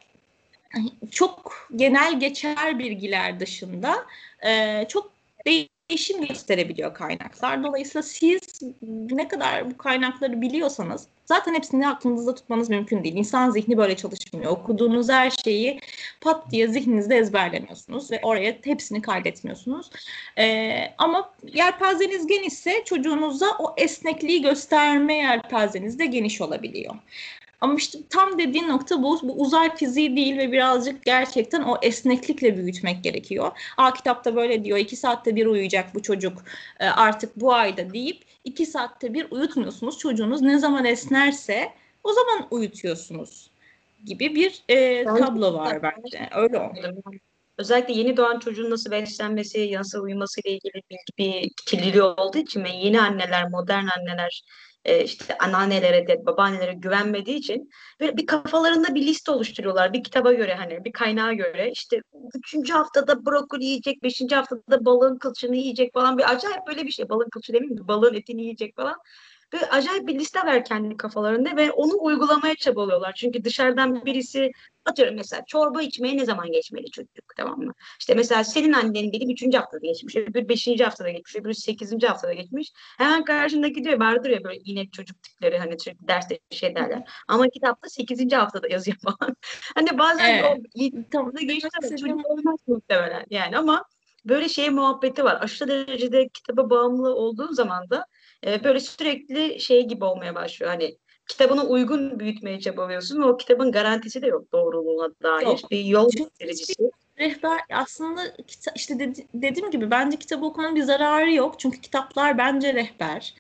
[1.10, 4.06] çok genel geçer bilgiler dışında
[4.88, 5.12] çok
[5.46, 7.64] değil değişim gösterebiliyor kaynaklar.
[7.64, 8.40] Dolayısıyla siz
[9.10, 13.16] ne kadar bu kaynakları biliyorsanız zaten hepsini aklınızda tutmanız mümkün değil.
[13.16, 14.52] İnsan zihni böyle çalışmıyor.
[14.52, 15.80] Okuduğunuz her şeyi
[16.20, 19.90] pat diye zihninizde ezberlemiyorsunuz ve oraya hepsini kaydetmiyorsunuz.
[20.38, 26.94] Ee, ama yelpazeniz genişse çocuğunuza o esnekliği gösterme yelpazeniz de geniş olabiliyor.
[27.60, 29.20] Ama işte tam dediğin nokta bu.
[29.22, 33.52] Bu uzay fiziği değil ve birazcık gerçekten o esneklikle büyütmek gerekiyor.
[33.76, 34.78] A kitapta böyle diyor.
[34.78, 36.42] iki saatte bir uyuyacak bu çocuk
[36.80, 39.98] e, artık bu ayda deyip iki saatte bir uyutmuyorsunuz.
[39.98, 41.72] Çocuğunuz ne zaman esnerse
[42.04, 43.50] o zaman uyutuyorsunuz
[44.04, 46.28] gibi bir e, tablo var bence.
[46.36, 47.02] Öyle oldu.
[47.58, 52.64] Özellikle yeni doğan çocuğun nasıl beslenmesi, nasıl uyuması ile ilgili bilgi bir kirliliği olduğu için
[52.64, 54.44] ve yeni anneler, modern anneler
[54.84, 57.70] e, işte anneannelere de babaannelere güvenmediği için
[58.00, 59.92] böyle bir kafalarında bir liste oluşturuyorlar.
[59.92, 62.00] Bir kitaba göre hani bir kaynağa göre işte
[62.34, 67.08] üçüncü haftada brokoli yiyecek, beşinci haftada balığın kılçını yiyecek falan bir acayip böyle bir şey.
[67.08, 67.88] Balığın kılçı demeyeyim mi?
[67.88, 68.96] Balığın etini yiyecek falan.
[69.54, 73.12] Böyle acayip bir liste ver kendi kafalarında ve onu uygulamaya çabalıyorlar.
[73.16, 74.52] Çünkü dışarıdan birisi
[74.84, 77.72] atıyorum mesela çorba içmeye ne zaman geçmeli çocuk tamam mı?
[78.00, 82.32] İşte mesela senin annen benim üçüncü haftada geçmiş, öbür beşinci haftada geçmiş, öbür sekizinci haftada
[82.32, 82.72] geçmiş.
[82.98, 87.08] Hemen karşındaki diyor vardır ya böyle inek çocuk tipleri hani sürekli derste şey derler.
[87.28, 89.36] Ama kitapta sekizinci haftada yazıyor falan.
[89.74, 90.44] hani bazen evet.
[91.14, 93.84] o haftada geçti çocuk olmaz muhtemelen yani ama
[94.24, 95.38] böyle şey muhabbeti var.
[95.40, 98.06] Aşırı derecede kitaba bağımlı olduğun zaman da
[98.46, 100.72] e, böyle sürekli şey gibi olmaya başlıyor.
[100.72, 100.96] Hani
[101.28, 105.46] kitabına uygun büyütmeye çabalıyorsun ve o kitabın garantisi de yok doğruluğuna dair.
[105.46, 105.70] Yok.
[105.70, 106.90] Bir yol göstericisi.
[107.18, 108.22] Rehber aslında
[108.74, 111.60] işte dedi, dediğim gibi bence kitabı okumanın bir zararı yok.
[111.60, 113.34] Çünkü kitaplar bence rehber.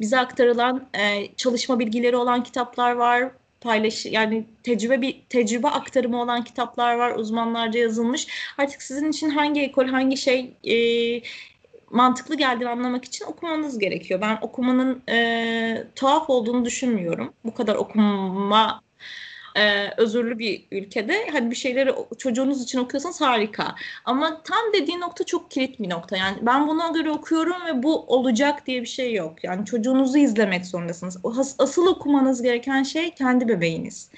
[0.00, 3.30] Bize aktarılan e, çalışma bilgileri olan kitaplar var
[3.64, 8.26] paylaş yani tecrübe bir tecrübe aktarımı olan kitaplar var uzmanlarca yazılmış.
[8.58, 10.76] Artık sizin için hangi ekol hangi şey e,
[11.90, 14.20] mantıklı geldiğini anlamak için okumanız gerekiyor.
[14.20, 17.32] Ben okumanın e, tuhaf olduğunu düşünmüyorum.
[17.44, 18.80] Bu kadar okuma
[19.56, 23.74] e, özürlü bir ülkede hani bir şeyleri çocuğunuz için okuyorsanız harika.
[24.04, 26.16] Ama tam dediği nokta çok kilit bir nokta.
[26.16, 29.44] Yani ben buna göre okuyorum ve bu olacak diye bir şey yok.
[29.44, 31.18] Yani çocuğunuzu izlemek zorundasınız.
[31.58, 34.10] Asıl okumanız gereken şey kendi bebeğiniz.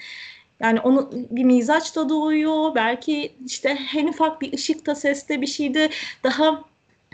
[0.59, 2.75] Yani onu bir mizaç da doğuyor.
[2.75, 5.89] Belki işte en ufak bir ışıkta, seste bir şeyde
[6.23, 6.63] daha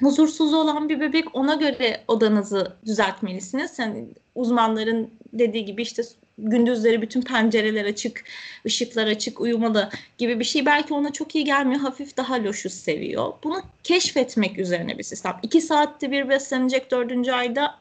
[0.03, 3.79] huzursuz olan bir bebek ona göre odanızı düzeltmelisiniz.
[3.79, 6.03] Yani uzmanların dediği gibi işte
[6.37, 8.23] gündüzleri bütün pencereler açık,
[8.65, 11.81] ışıklar açık, uyumalı gibi bir şey belki ona çok iyi gelmiyor.
[11.81, 13.33] Hafif daha loşuz seviyor.
[13.43, 15.39] Bunu keşfetmek üzerine bir sistem.
[15.43, 17.79] İki saatte bir beslenecek dördüncü ayda,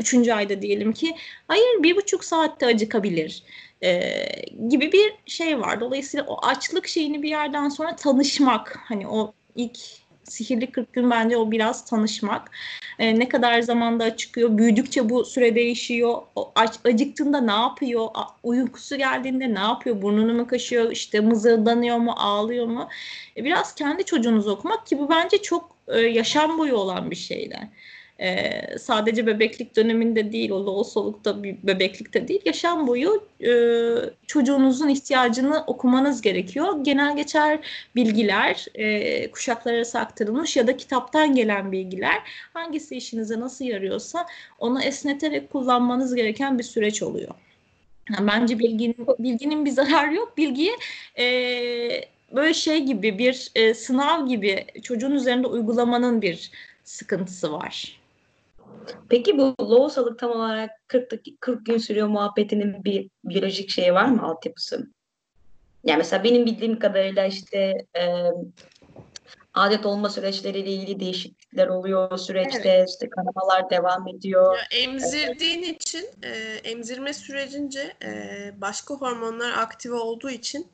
[0.00, 1.14] üçüncü ayda diyelim ki.
[1.48, 3.42] Hayır bir buçuk saatte acıkabilir.
[3.84, 4.26] Ee,
[4.68, 5.80] gibi bir şey var.
[5.80, 8.78] Dolayısıyla o açlık şeyini bir yerden sonra tanışmak.
[8.84, 9.78] Hani o ilk
[10.32, 12.50] sihirli 40 gün bence o biraz tanışmak.
[12.98, 16.22] E, ne kadar zamanda çıkıyor, büyüdükçe bu süre değişiyor.
[16.36, 18.08] O aç, acıktığında ne yapıyor,
[18.42, 22.88] uykusu geldiğinde ne yapıyor, burnunu mu kaşıyor, işte mızıldanıyor mu, ağlıyor mu?
[23.36, 27.68] E, biraz kendi çocuğunuzu okumak ki bu bence çok e, yaşam boyu olan bir şeyler
[28.22, 33.52] e, sadece bebeklik döneminde değil, o loğusolukta bir bebeklikte değil, yaşam boyu e,
[34.26, 36.84] çocuğunuzun ihtiyacını okumanız gerekiyor.
[36.84, 37.58] Genel geçer
[37.96, 42.18] bilgiler, e, kuşaklar aktarılmış ya da kitaptan gelen bilgiler
[42.54, 44.26] hangisi işinize nasıl yarıyorsa
[44.58, 47.34] onu esneterek kullanmanız gereken bir süreç oluyor.
[48.10, 50.36] Yani bence bilginin, bilginin bir zararı yok.
[50.36, 50.72] Bilgiyi
[51.18, 51.24] e,
[52.32, 56.50] böyle şey gibi bir e, sınav gibi çocuğun üzerinde uygulamanın bir
[56.84, 58.01] sıkıntısı var.
[59.08, 64.22] Peki bu loğusalık tam olarak 40, 40 gün sürüyor muhabbetinin bir biyolojik şeyi var mı
[64.22, 64.86] altyapısı?
[65.84, 68.04] Yani mesela benim bildiğim kadarıyla işte e,
[69.54, 72.84] adet olma süreçleriyle ilgili değişiklikler oluyor süreçte.
[72.88, 74.56] işte kanamalar devam ediyor.
[74.56, 76.30] Ya emzirdiğin için, e,
[76.64, 80.66] emzirme sürecince e, başka hormonlar aktive olduğu için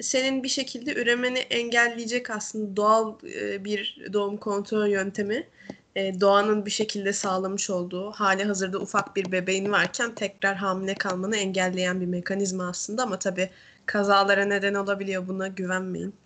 [0.00, 5.48] senin bir şekilde üremeni engelleyecek aslında doğal e, bir doğum kontrol yöntemi.
[5.96, 11.36] E, doğanın bir şekilde sağlamış olduğu hali hazırda ufak bir bebeğin varken tekrar hamile kalmanı
[11.36, 13.50] engelleyen bir mekanizma aslında ama tabii
[13.86, 16.16] kazalara neden olabiliyor buna güvenmeyin.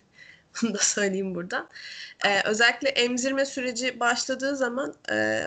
[0.61, 1.69] Bunu da söyleyeyim buradan.
[2.25, 5.45] E, özellikle emzirme süreci başladığı zaman e,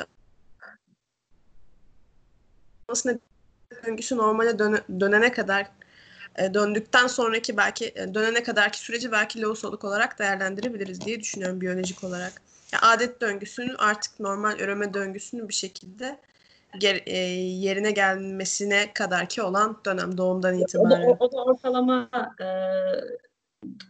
[2.89, 3.19] aslında
[3.87, 5.71] döngüsü normale döne, dönene kadar
[6.37, 12.05] e, döndükten sonraki belki e, dönene kadarki süreci belki lohusalık olarak değerlendirebiliriz diye düşünüyorum biyolojik
[12.05, 12.44] olarak.
[12.75, 16.19] Yani adet döngüsünün artık normal üreme döngüsünün bir şekilde
[16.79, 21.17] ger, e, yerine gelmesine kadarki olan dönem doğumdan O da, itibaren.
[21.19, 22.11] o, da ortalama
[22.41, 22.47] e,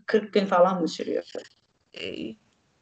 [0.07, 1.25] 40 gün falan mı sürüyor?
[1.95, 2.35] E,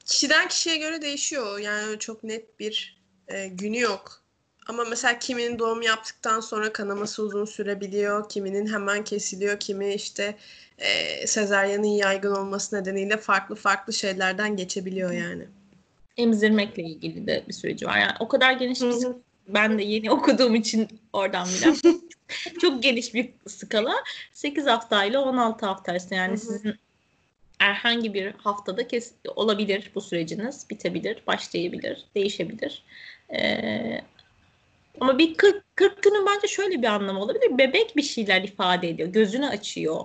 [0.05, 1.59] kişiden kişiye göre değişiyor.
[1.59, 4.23] Yani çok net bir e, günü yok.
[4.67, 10.37] Ama mesela kiminin doğum yaptıktan sonra kanaması uzun sürebiliyor, kiminin hemen kesiliyor, kimi işte
[10.79, 15.49] e, sezaryenin yaygın olması nedeniyle farklı farklı şeylerden geçebiliyor yani.
[16.17, 17.99] Emzirmekle ilgili de bir süreci var.
[17.99, 18.95] Yani o kadar geniş bir
[19.49, 22.01] ben de yeni okuduğum için oradan biliyorum.
[22.61, 23.95] Çok geniş bir skala.
[24.33, 26.75] 8 hafta ile 16 hafta arasında yani sizin
[27.59, 30.67] herhangi bir haftada kes olabilir bu süreciniz.
[30.71, 32.83] Bitebilir, başlayabilir, değişebilir.
[33.35, 34.01] Ee,
[35.01, 37.59] ama bir 40, 40 günün bence şöyle bir anlamı olabilir.
[37.59, 39.09] Bebek bir şeyler ifade ediyor.
[39.09, 40.05] Gözünü açıyor.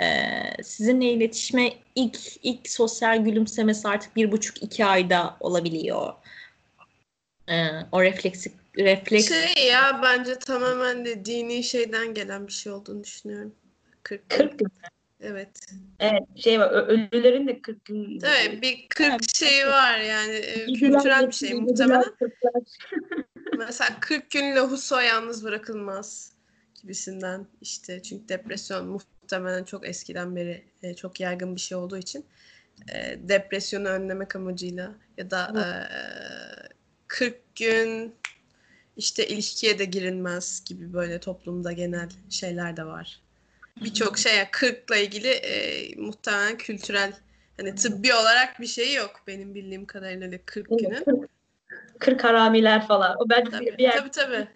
[0.00, 6.12] Ee, sizinle iletişime ilk ilk sosyal gülümsemesi artık bir buçuk iki ayda olabiliyor.
[7.48, 13.04] Ee, o refleksi refleks Şey ya bence tamamen de dini şeyden gelen bir şey olduğunu
[13.04, 13.54] düşünüyorum.
[14.02, 14.36] 40 gün.
[14.36, 14.68] 40 gün.
[15.20, 15.60] Evet.
[16.00, 18.20] Evet şey var ölülerin de 40 gün.
[18.24, 22.04] Evet bir 40 şeyi var yani e, kültürel bir şey muhtemelen.
[23.58, 26.32] Mesela 40 gün Lahuso yalnız bırakılmaz
[26.82, 28.86] gibisinden işte çünkü depresyon
[29.32, 32.24] muhtemelen çok eskiden beri e, çok yaygın bir şey olduğu için
[32.94, 35.64] e, depresyonu önlemek amacıyla ya da e,
[37.08, 38.14] 40 gün
[38.96, 43.20] işte ilişkiye de girilmez gibi böyle toplumda genel şeyler de var.
[43.84, 47.12] Birçok şeye 40'la ilgili e, muhtemelen kültürel
[47.56, 51.04] hani tıbbi olarak bir şey yok benim bildiğim kadarıyla öyle 40 günün.
[51.04, 51.30] 40,
[51.98, 53.16] 40 haramiler falan.
[53.18, 54.10] O bence Tabii bir yer tabii.
[54.10, 54.48] tabii.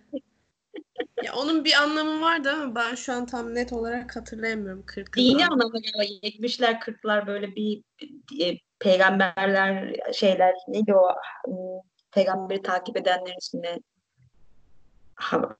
[1.23, 5.47] Ya onun bir anlamı vardı ama ben şu an tam net olarak hatırlayamıyorum 40 dini
[5.47, 7.83] anlamda galiba 70'ler 40'lar böyle bir
[8.41, 11.09] e, peygamberler şeyler neydi o
[11.47, 11.81] Hmm,
[12.13, 13.81] peygamberi takip edenlerin ismini
[15.15, 15.57] ha,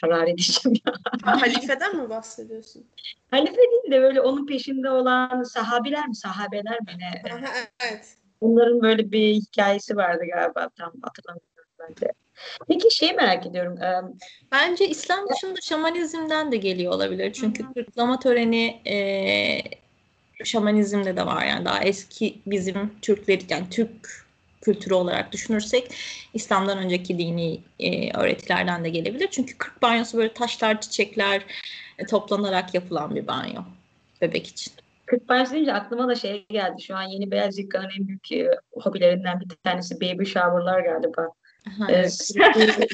[0.00, 0.94] Harari diyeceğim ya.
[1.22, 2.86] Halifeden mi bahsediyorsun?
[3.30, 7.32] Halife değil de böyle onun peşinde olan sahabiler mi sahabeler mi ne?
[7.32, 8.16] Aha, evet.
[8.40, 12.12] Onların böyle bir hikayesi vardı galiba tam hatırlamıyorum ben de.
[12.68, 13.78] Peki şey merak ediyorum.
[14.52, 17.32] Bence İslam dışında şamanizmden de geliyor olabilir.
[17.32, 18.96] Çünkü kırklama töreni e,
[20.44, 21.46] şamanizmde de var.
[21.46, 24.22] Yani daha eski bizim Türkleri yani Türk
[24.62, 25.94] kültürü olarak düşünürsek
[26.34, 29.28] İslam'dan önceki dini e, öğretilerden de gelebilir.
[29.30, 31.42] Çünkü kırk banyosu böyle taşlar, çiçekler
[31.98, 33.62] e, toplanarak yapılan bir banyo
[34.20, 34.72] bebek için.
[35.06, 36.82] 40 baş deyince aklıma da şey geldi.
[36.82, 41.28] Şu an yeni beyaz yakanın en büyük e, hobilerinden bir tanesi baby shower'lar galiba.
[41.90, 42.30] Evet.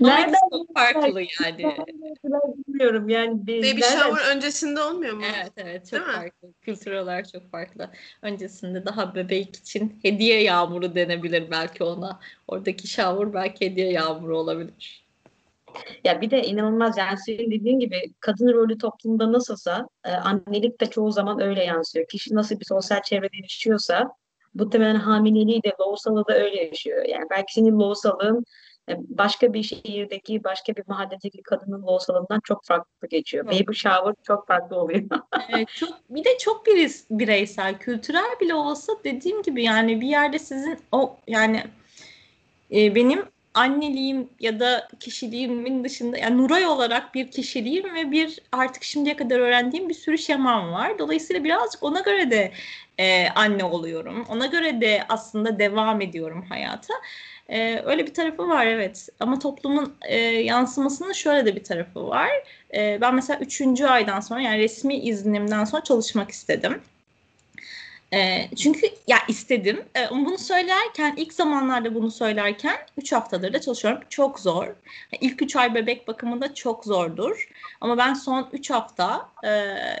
[0.00, 1.76] Nereden çok farklı yani.
[2.66, 3.46] bilmiyorum yani.
[3.46, 5.22] bir- Baby nereden- shower öncesinde olmuyor mu?
[5.36, 6.12] Evet evet çok Değil mi?
[6.14, 6.48] farklı.
[6.62, 7.90] Kültürel olarak çok farklı.
[8.22, 12.20] Öncesinde daha bebek için hediye yağmuru denebilir belki ona.
[12.48, 15.04] Oradaki shower belki hediye yağmuru olabilir.
[16.04, 20.86] Ya bir de inanılmaz yani senin dediğin gibi kadın rolü toplumda nasılsa e, annelik de
[20.86, 22.06] çoğu zaman öyle yansıyor.
[22.08, 24.08] Kişi nasıl bir sosyal çevrede yaşıyorsa
[24.54, 27.04] muhtemelen hamileliği de lohusalığı da öyle yaşıyor.
[27.04, 28.44] Yani belki senin lohusalığın
[28.88, 33.44] e, başka bir şehirdeki, başka bir mahalledeki kadının lohusalığından çok farklı geçiyor.
[33.48, 33.66] Evet.
[33.66, 35.02] Baby shower çok farklı oluyor.
[35.48, 40.38] Evet, çok bir de çok biriz- bireysel, kültürel bile olsa dediğim gibi yani bir yerde
[40.38, 41.64] sizin o yani
[42.70, 48.82] e, benim anneliğim ya da kişiliğimin dışında yani Nuray olarak bir kişiliğim ve bir artık
[48.84, 50.98] şimdiye kadar öğrendiğim bir sürü şemam var.
[50.98, 52.52] Dolayısıyla birazcık ona göre de
[52.98, 54.24] e, anne oluyorum.
[54.28, 56.94] Ona göre de aslında devam ediyorum hayata.
[57.48, 59.08] E, öyle bir tarafı var evet.
[59.20, 62.30] Ama toplumun e, yansımasının şöyle de bir tarafı var.
[62.74, 66.82] E, ben mesela üçüncü aydan sonra yani resmi iznimden sonra çalışmak istedim.
[68.14, 69.84] E, çünkü ya istedim.
[69.96, 74.00] E, bunu söylerken ilk zamanlarda bunu söylerken 3 haftadır da çalışıyorum.
[74.08, 74.66] Çok zor.
[75.20, 77.48] İlk 3 ay bebek bakımında çok zordur.
[77.80, 79.48] Ama ben son 3 hafta e,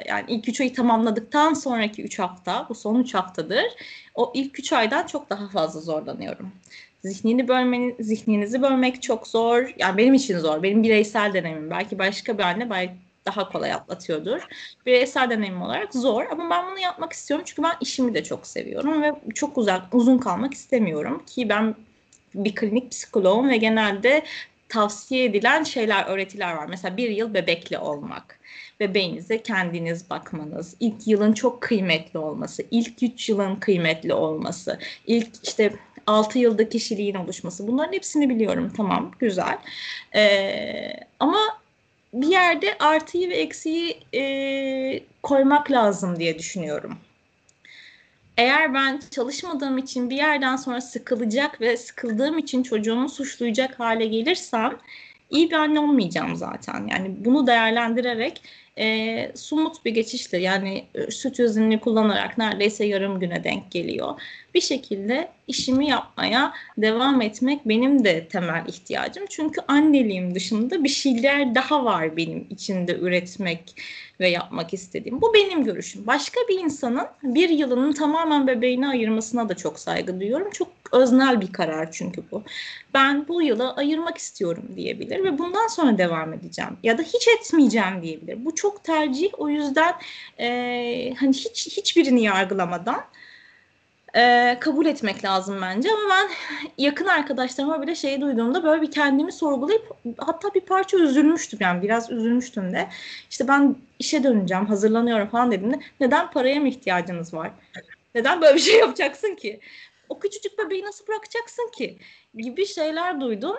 [0.08, 3.64] yani ilk 3 ayı tamamladıktan sonraki 3 hafta bu son 3 haftadır
[4.14, 6.52] o ilk 3 aydan çok daha fazla zorlanıyorum.
[7.04, 9.74] Zihnini bölmeni, zihninizi bölmek çok zor.
[9.78, 10.62] Yani benim için zor.
[10.62, 11.70] Benim bireysel denemim.
[11.70, 12.70] Belki başka bir anne
[13.26, 14.40] daha kolay atlatıyordur.
[14.86, 19.02] Bireysel deneyim olarak zor ama ben bunu yapmak istiyorum çünkü ben işimi de çok seviyorum
[19.02, 21.74] ve çok uzak uzun kalmak istemiyorum ki ben
[22.34, 24.22] bir klinik psikoloğum ve genelde
[24.68, 26.66] tavsiye edilen şeyler, öğretiler var.
[26.66, 28.40] Mesela bir yıl bebekli olmak,
[28.80, 35.74] bebeğinize kendiniz bakmanız, ilk yılın çok kıymetli olması, ilk üç yılın kıymetli olması, ilk işte
[36.06, 37.68] 6 yılda kişiliğin oluşması.
[37.68, 38.72] Bunların hepsini biliyorum.
[38.76, 39.58] Tamam, güzel.
[40.14, 41.38] Ee, ama
[42.14, 46.98] bir yerde artıyı ve eksiği e, koymak lazım diye düşünüyorum.
[48.36, 54.78] Eğer ben çalışmadığım için bir yerden sonra sıkılacak ve sıkıldığım için çocuğumu suçlayacak hale gelirsem
[55.30, 56.86] iyi bir anne olmayacağım zaten.
[56.90, 58.42] Yani bunu değerlendirerek
[58.78, 60.38] e, sumut bir geçiştir.
[60.38, 64.20] Yani e, süt özünü kullanarak neredeyse yarım güne denk geliyor.
[64.54, 69.24] Bir şekilde işimi yapmaya devam etmek benim de temel ihtiyacım.
[69.30, 73.74] Çünkü anneliğim dışında bir şeyler daha var benim içinde üretmek
[74.20, 75.20] ve yapmak istediğim.
[75.20, 76.06] Bu benim görüşüm.
[76.06, 80.50] Başka bir insanın bir yılının tamamen bebeğine ayırmasına da çok saygı duyuyorum.
[80.50, 82.42] Çok öznel bir karar çünkü bu.
[82.94, 86.76] Ben bu yılı ayırmak istiyorum diyebilir ve bundan sonra devam edeceğim.
[86.82, 88.44] Ya da hiç etmeyeceğim diyebilir.
[88.44, 89.28] Bu çok tercih.
[89.38, 89.94] O yüzden
[90.38, 93.04] e, hani hiç hiçbirini yargılamadan
[94.16, 95.88] e, kabul etmek lazım bence.
[95.92, 96.30] Ama ben
[96.78, 102.10] yakın arkadaşlarıma bile şeyi duyduğumda böyle bir kendimi sorgulayıp hatta bir parça üzülmüştüm yani biraz
[102.10, 102.88] üzülmüştüm de.
[103.30, 107.50] İşte ben işe döneceğim, hazırlanıyorum falan dediğimde neden paraya mı ihtiyacınız var?
[108.14, 109.60] Neden böyle bir şey yapacaksın ki?
[110.08, 111.98] O küçücük bebeği nasıl bırakacaksın ki?
[112.34, 113.56] Gibi şeyler duydum.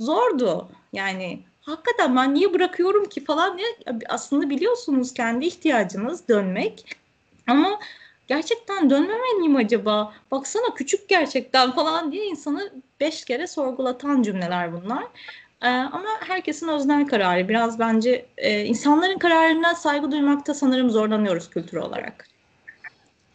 [0.00, 0.68] Zordu.
[0.92, 3.66] Yani hakikaten ben niye bırakıyorum ki falan diye
[4.08, 6.96] aslında biliyorsunuz kendi ihtiyacınız dönmek.
[7.46, 7.80] Ama
[8.26, 10.12] gerçekten dönmemeliyim acaba?
[10.30, 15.04] Baksana küçük gerçekten falan diye insanı beş kere sorgulatan cümleler bunlar.
[15.62, 17.48] Ee, ama herkesin öznel kararı.
[17.48, 22.33] Biraz bence e, insanların kararına saygı duymakta sanırım zorlanıyoruz kültür olarak.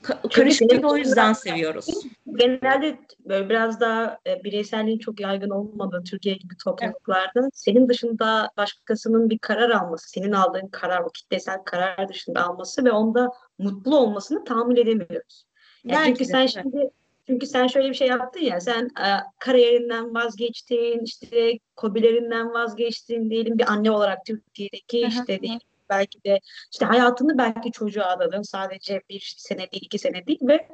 [0.04, 1.88] Ka- karışıklığı o yüzden seviyoruz.
[2.36, 7.52] Genelde böyle biraz daha e, bireyselliğin çok yaygın olmadığı Türkiye gibi topluluklarda evet.
[7.54, 12.92] senin dışında başkasının bir karar alması, senin aldığın karar, o kitlesel karar dışında alması ve
[12.92, 15.46] onda mutlu olmasını tahammül edemiyoruz.
[15.84, 16.50] Yani çünkü sen evet.
[16.50, 16.90] şimdi
[17.28, 19.08] çünkü sen şöyle bir şey yaptın ya, sen e,
[19.40, 25.60] kariyerinden vazgeçtin, işte kobilerinden vazgeçtin diyelim bir anne olarak Türkiye'deki işte değil
[25.90, 26.40] belki de
[26.72, 30.68] işte hayatını belki çocuğa adadın sadece bir sene değil iki sene değil ve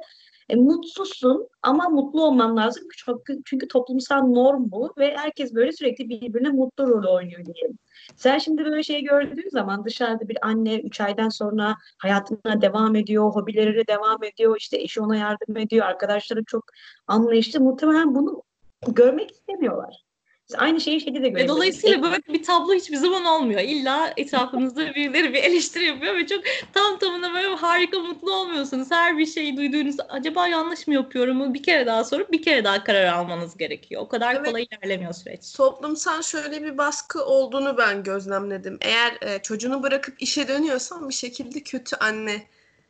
[0.48, 6.08] e, mutsuzsun ama mutlu olman lazım çünkü, çünkü toplumsal norm bu ve herkes böyle sürekli
[6.08, 7.78] birbirine mutlu rol oynuyor diyelim.
[8.16, 13.30] Sen şimdi böyle şey gördüğün zaman dışarıda bir anne üç aydan sonra hayatına devam ediyor,
[13.30, 16.64] hobilerine devam ediyor, işte eşi ona yardım ediyor, arkadaşları çok
[17.06, 17.60] anlayışlı.
[17.60, 18.42] Muhtemelen bunu
[18.88, 20.05] görmek istemiyorlar.
[20.54, 21.56] Aynı şeyi şeyde de görebiliyoruz.
[21.56, 23.60] Dolayısıyla böyle bir tablo hiçbir zaman olmuyor.
[23.60, 26.40] İlla etrafınızda birileri bir eleştiri yapıyor ve çok
[26.74, 28.90] tam tamına böyle harika mutlu olmuyorsunuz.
[28.90, 32.84] Her bir şeyi duyduğunuz acaba yanlış mı yapıyorum bir kere daha sorup bir kere daha
[32.84, 34.02] karar almanız gerekiyor.
[34.02, 34.46] O kadar evet.
[34.46, 35.52] kolay ilerlemiyor süreç.
[35.52, 38.78] Toplumsal şöyle bir baskı olduğunu ben gözlemledim.
[38.80, 42.42] Eğer e, çocuğunu bırakıp işe dönüyorsan bir şekilde kötü anne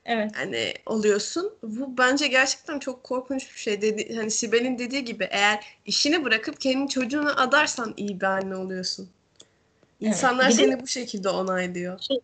[0.07, 0.31] Evet.
[0.37, 1.55] Hani oluyorsun.
[1.63, 3.83] Bu bence gerçekten çok korkunç bir şey.
[3.83, 9.09] Dedi, hani Sibel'in dediği gibi eğer işini bırakıp kendi çocuğunu adarsan iyi bir anne oluyorsun.
[10.01, 10.55] İnsanlar evet.
[10.55, 12.01] seni bu şekilde onaylıyor.
[12.01, 12.19] Şey,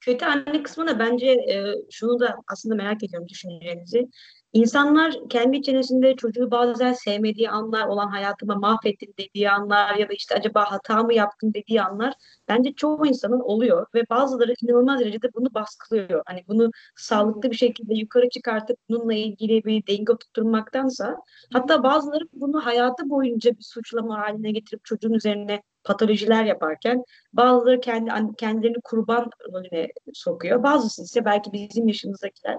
[0.00, 4.08] kötü anne kısmına bence e, şunu da aslında merak ediyorum düşüncelerinizi.
[4.52, 10.34] İnsanlar kendi içerisinde çocuğu bazen sevmediği anlar olan hayatıma mahvettin dediği anlar ya da işte
[10.34, 12.14] acaba hata mı yaptın dediği anlar
[12.48, 16.22] bence çoğu insanın oluyor ve bazıları inanılmaz derecede bunu baskılıyor.
[16.26, 21.16] Hani bunu sağlıklı bir şekilde yukarı çıkartıp bununla ilgili bir denge tutturmaktansa
[21.52, 28.36] hatta bazıları bunu hayatı boyunca bir suçlama haline getirip çocuğun üzerine patolojiler yaparken bazıları kendi
[28.38, 30.62] kendilerini kurban rolüne sokuyor.
[30.62, 32.56] Bazısı ise belki bizim yaşımızdakiler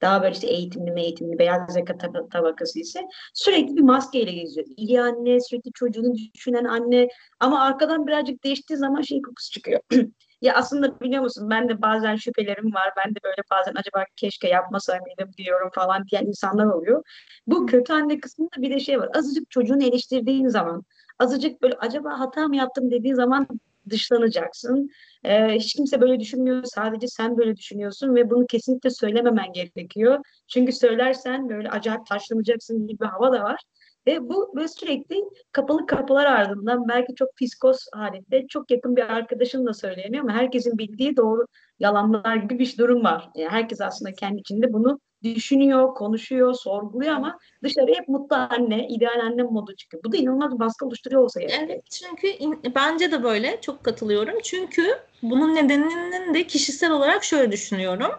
[0.00, 1.98] daha böyle işte eğitimli eğitimli beyaz yaka
[2.32, 3.00] tabakası ise
[3.34, 4.66] sürekli bir maskeyle geziyor.
[4.76, 7.08] İyi anne, sürekli çocuğunu düşünen anne
[7.40, 9.80] ama arkadan birazcık değiştiği zaman şey kokusu çıkıyor.
[10.42, 12.92] ya aslında biliyor musun ben de bazen şüphelerim var.
[12.96, 17.02] Ben de böyle bazen acaba keşke yapmasaydım diyorum falan diyen insanlar oluyor.
[17.46, 19.08] Bu kötü anne kısmında bir de şey var.
[19.14, 20.84] Azıcık çocuğunu eleştirdiğin zaman
[21.18, 23.46] azıcık böyle acaba hata mı yaptım dediği zaman
[23.90, 24.90] dışlanacaksın.
[25.24, 26.64] Ee, hiç kimse böyle düşünmüyor.
[26.64, 30.18] Sadece sen böyle düşünüyorsun ve bunu kesinlikle söylememen gerekiyor.
[30.48, 33.60] Çünkü söylersen böyle acayip taşlanacaksın gibi bir hava da var.
[34.06, 39.66] Ve bu böyle sürekli kapalı kapılar ardından belki çok fiskos halinde çok yakın bir arkadaşın
[39.66, 41.46] da söyleyemiyor ama herkesin bildiği doğru
[41.78, 43.30] yalanlar gibi bir durum var.
[43.34, 49.20] Yani herkes aslında kendi içinde bunu düşünüyor, konuşuyor, sorguluyor ama dışarı hep mutlu anne, ideal
[49.20, 50.04] anne modu çıkıyor.
[50.04, 51.54] Bu da inanılmaz baskı oluşturuyor olsa gerek.
[51.58, 54.34] Evet çünkü in, bence de böyle çok katılıyorum.
[54.44, 54.82] Çünkü
[55.22, 58.10] bunun nedeninin de kişisel olarak şöyle düşünüyorum.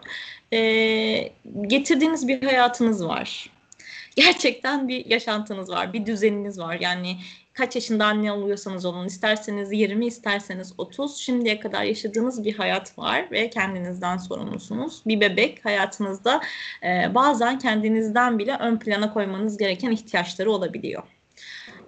[0.52, 1.32] Ee,
[1.66, 3.53] getirdiğiniz bir hayatınız var.
[4.16, 6.76] Gerçekten bir yaşantınız var, bir düzeniniz var.
[6.80, 7.18] Yani
[7.52, 13.30] kaç yaşında anne oluyorsanız olun, isterseniz 20, isterseniz 30, şimdiye kadar yaşadığınız bir hayat var
[13.30, 15.02] ve kendinizden sorumlusunuz.
[15.06, 16.40] Bir bebek hayatınızda
[16.82, 21.02] e, bazen kendinizden bile ön plana koymanız gereken ihtiyaçları olabiliyor.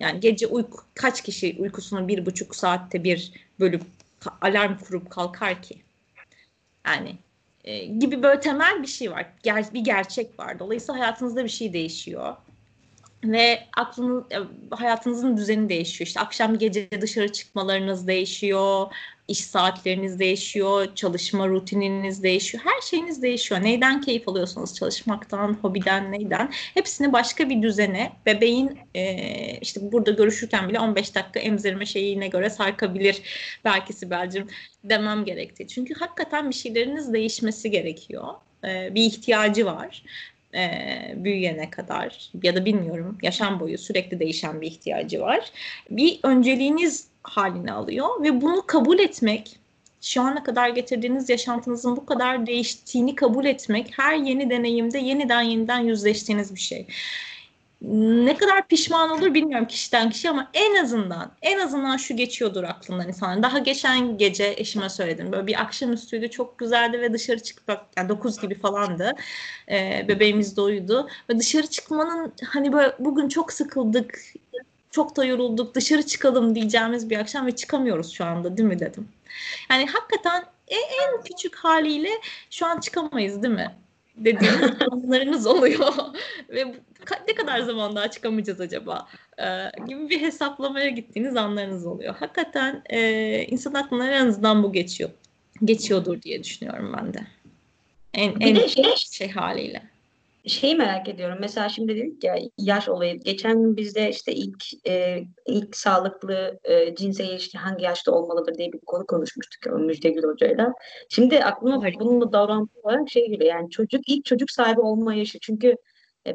[0.00, 3.82] Yani gece uyku, kaç kişi uykusunu bir buçuk saatte bir bölüp
[4.40, 5.82] alarm kurup kalkar ki?
[6.86, 7.16] Yani
[7.66, 9.26] e, gibi böyle temel bir şey var.
[9.42, 10.58] Ger bir gerçek var.
[10.58, 12.36] Dolayısıyla hayatınızda bir şey değişiyor
[13.24, 14.38] ve aklınız e,
[14.70, 16.06] hayatınızın düzeni değişiyor.
[16.06, 18.86] İşte akşam gece dışarı çıkmalarınız değişiyor,
[19.28, 22.64] iş saatleriniz değişiyor, çalışma rutininiz değişiyor.
[22.66, 23.62] Her şeyiniz değişiyor.
[23.62, 24.74] Neyden keyif alıyorsunuz?
[24.74, 26.50] Çalışmaktan, hobiden, neyden?
[26.74, 32.50] Hepsini başka bir düzene, bebeğin e, işte burada görüşürken bile 15 dakika emzirme şeyine göre
[32.50, 33.22] sarkabilir
[33.64, 34.46] belki Sibel'cim
[34.84, 35.68] demem gerekti.
[35.68, 38.34] Çünkü hakikaten bir şeyleriniz değişmesi gerekiyor.
[38.64, 40.02] E, bir ihtiyacı var
[40.56, 45.50] e, büyüyene kadar ya da bilmiyorum yaşam boyu sürekli değişen bir ihtiyacı var.
[45.90, 49.58] Bir önceliğiniz haline alıyor ve bunu kabul etmek
[50.00, 55.80] şu ana kadar getirdiğiniz yaşantınızın bu kadar değiştiğini kabul etmek her yeni deneyimde yeniden yeniden
[55.80, 56.86] yüzleştiğiniz bir şey
[57.82, 63.08] ne kadar pişman olur bilmiyorum kişiden kişi ama en azından en azından şu geçiyordur aklından
[63.08, 63.42] insanların.
[63.42, 65.32] Daha geçen gece eşime söyledim.
[65.32, 69.12] Böyle bir akşamüstüydü çok güzeldi ve dışarı çıkmak yani 9 gibi falandı.
[69.70, 71.06] Ee, bebeğimiz de.
[71.30, 74.22] Ve dışarı çıkmanın hani böyle bugün çok sıkıldık
[74.96, 79.08] çok da yorulduk dışarı çıkalım diyeceğimiz bir akşam ve çıkamıyoruz şu anda değil mi dedim.
[79.70, 82.10] Yani hakikaten en, en küçük haliyle
[82.50, 83.74] şu an çıkamayız değil mi?
[84.16, 85.92] dediğiniz anlarınız oluyor.
[86.48, 86.74] Ve
[87.28, 89.06] ne kadar zaman daha çıkamayacağız acaba
[89.38, 92.14] ee, gibi bir hesaplamaya gittiğiniz anlarınız oluyor.
[92.14, 95.10] Hakikaten e, insan aklına en azından bu geçiyor.
[95.64, 97.20] Geçiyordur diye düşünüyorum ben de.
[98.14, 99.82] En, en şey, şey haliyle
[100.46, 101.38] şeyi merak ediyorum.
[101.40, 103.20] Mesela şimdi dedik ya yaş olayı.
[103.20, 108.72] Geçen gün bizde işte ilk e, ilk sağlıklı e, cinsel ilişki hangi yaşta olmalıdır diye
[108.72, 110.72] bir konu konuşmuştuk Müjde Hoca'yla.
[111.08, 113.54] Şimdi aklıma bununla davrantı olarak şey geliyor.
[113.54, 115.38] Yani çocuk ilk çocuk sahibi olma yaşı.
[115.40, 115.76] Çünkü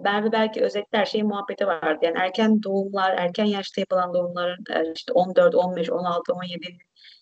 [0.04, 2.00] ben ve belki özetler şey muhabbeti vardı.
[2.02, 6.78] Yani erken doğumlar, erken yaşta yapılan doğumların e, işte 14, 15, 16, 17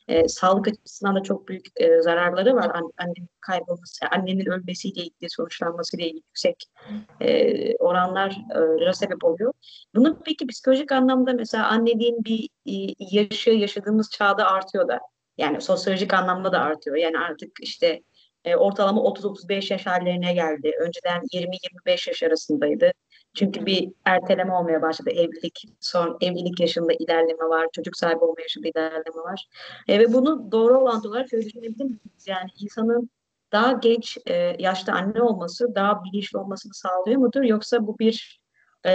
[0.08, 2.72] e, sağlık açısından da çok büyük e, zararları var.
[2.76, 6.64] An, annenin kaybolması, annenin ölmesiyle ilgili, sonuçlanmasıyla ilgili yüksek
[7.22, 8.38] e, oranlar
[8.90, 9.54] e, sebep oluyor.
[9.96, 15.00] Bunun peki psikolojik anlamda mesela anneliğin bir e, yaşı yaşadığımız çağda artıyor da.
[15.38, 16.96] Yani sosyolojik anlamda da artıyor.
[16.96, 18.02] Yani artık işte
[18.46, 20.72] e, ortalama 30-35 yaş hallerine geldi.
[20.82, 22.92] Önceden 20-25 yaş arasındaydı.
[23.36, 25.10] Çünkü bir erteleme olmaya başladı.
[25.10, 29.48] Evlilik son evlilik yaşında ilerleme var, çocuk sahibi olma yaşında ilerleme var.
[29.88, 32.28] E, ve bunu doğru olan olarak şöyle düşünebilir miyiz?
[32.28, 33.10] Yani insanın
[33.52, 37.44] daha genç e, yaşta anne olması daha bilinçli olmasını sağlıyor mudur?
[37.44, 38.42] Yoksa bu bir
[38.84, 38.92] e,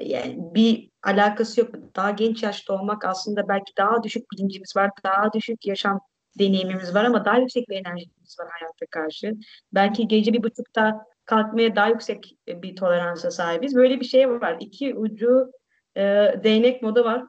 [0.00, 1.70] yani bir alakası yok.
[1.96, 6.00] Daha genç yaşta olmak aslında belki daha düşük bilincimiz var, daha düşük yaşam
[6.38, 9.34] deneyimimiz var ama daha yüksek bir enerjimiz var hayata karşı.
[9.72, 13.74] Belki gece bir buçukta kalkmaya daha yüksek bir toleransa sahibiz.
[13.74, 14.56] Böyle bir şey var.
[14.60, 15.52] İki ucu
[15.96, 16.02] e,
[16.44, 17.24] değnek moda var.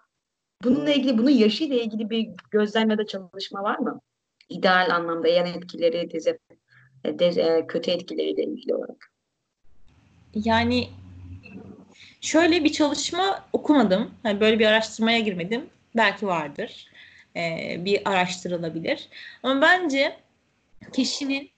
[0.64, 4.02] Bununla ilgili, bunun yaşıyla ilgili bir gözlem ya da çalışma var mı?
[4.50, 6.40] İdeal anlamda yan etkileri, deze,
[7.06, 9.12] deze, kötü etkileriyle ilgili olarak.
[10.36, 10.90] Yani
[12.22, 14.12] şöyle bir çalışma okumadım.
[14.24, 15.66] Yani böyle bir araştırmaya girmedim.
[15.96, 16.91] Belki vardır.
[17.36, 19.10] Ee, bir araştırılabilir.
[19.44, 20.18] Ama bence
[20.94, 21.52] kişinin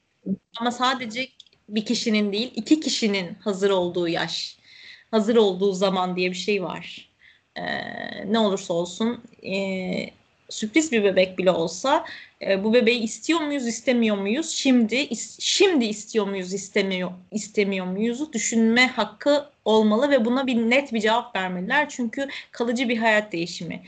[0.59, 1.29] ama sadece
[1.69, 4.57] bir kişinin değil iki kişinin hazır olduğu yaş,
[5.11, 7.09] hazır olduğu zaman diye bir şey var.
[7.55, 10.09] Ee, ne olursa olsun e,
[10.53, 12.05] sürpriz bir bebek bile olsa
[12.41, 18.33] e, bu bebeği istiyor muyuz istemiyor muyuz şimdi is, şimdi istiyor muyuz istemiyor istemiyor muyuz
[18.33, 23.83] düşünme hakkı olmalı ve buna bir net bir cevap vermeliler çünkü kalıcı bir hayat değişimi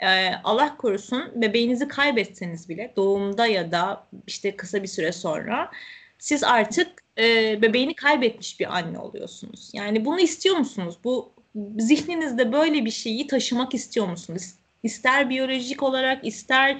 [0.00, 5.70] e, Allah korusun bebeğinizi kaybetseniz bile doğumda ya da işte kısa bir süre sonra
[6.18, 9.70] siz artık e, bebeğini kaybetmiş bir anne oluyorsunuz.
[9.72, 10.98] Yani bunu istiyor musunuz?
[11.04, 11.32] Bu
[11.78, 14.54] zihninizde böyle bir şeyi taşımak istiyor musunuz?
[14.82, 16.76] İster biyolojik olarak ister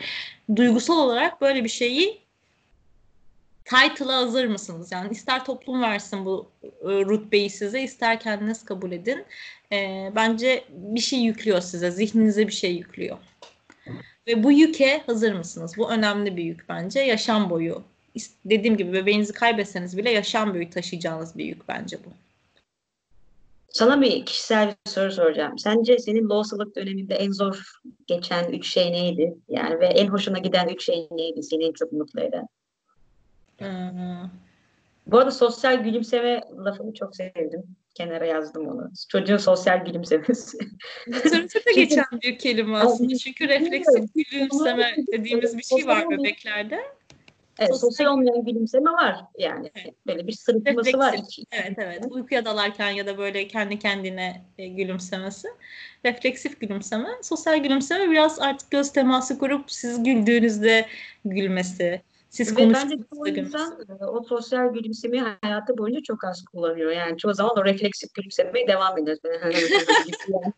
[0.56, 2.20] duygusal olarak böyle bir şeyi
[3.64, 4.92] title'a hazır mısınız?
[4.92, 9.24] Yani ister toplum versin bu e, rütbeyi size ister kendiniz kabul edin.
[9.72, 11.90] E, bence bir şey yüklüyor size.
[11.90, 13.18] Zihninize bir şey yüklüyor.
[14.26, 15.72] Ve bu yüke hazır mısınız?
[15.76, 17.00] Bu önemli bir yük bence.
[17.00, 17.82] Yaşam boyu.
[18.44, 22.10] Dediğim gibi bebeğinizi kaybetseniz bile yaşam boyu taşıyacağınız bir yük bence bu.
[23.70, 25.58] Sana bir kişisel bir soru soracağım.
[25.58, 27.72] Sence senin loğusalık döneminde en zor
[28.06, 29.34] geçen üç şey neydi?
[29.48, 31.42] Yani ve en hoşuna giden üç şey neydi?
[31.42, 32.46] Seni en çok mutlu eden?
[33.58, 34.30] Hmm.
[35.06, 37.62] Bu arada sosyal gülümseme lafını çok sevdim.
[37.94, 38.90] Kenara yazdım onu.
[39.08, 40.58] Çocuğun sosyal gülümsemesi.
[41.08, 43.16] Literatürde geçen bir kelime aslında.
[43.16, 46.80] Çünkü refleksif gülümseme dediğimiz bir şey var bebeklerde.
[47.60, 49.70] Evet, sosyal, sosyal olmayan gülümseme var yani.
[49.74, 49.94] Evet.
[50.06, 51.16] Böyle bir sırıtması var.
[51.52, 52.04] Evet evet.
[52.10, 55.48] Uykuya dalarken ya da böyle kendi kendine e, gülümsemesi.
[56.04, 57.08] Refleksif gülümseme.
[57.22, 60.86] Sosyal gülümseme biraz artık göz teması kurup siz güldüğünüzde
[61.24, 62.02] gülmesi.
[62.30, 66.90] Siz Ve bence o insan e, o sosyal gülümsemeyi hayatı boyunca çok az kullanıyor.
[66.90, 69.18] Yani çoğu zaman o refleksif gülümsemeye devam ediyor.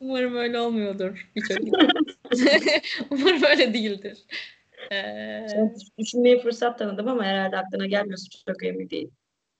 [0.00, 1.58] Umarım öyle olmuyordur birçok
[3.10, 4.18] Umarım öyle değildir.
[4.92, 5.46] Ee,
[5.98, 9.10] düşünmeye fırsat tanıdım ama herhalde aklına gelmiyorsa çok emin değil.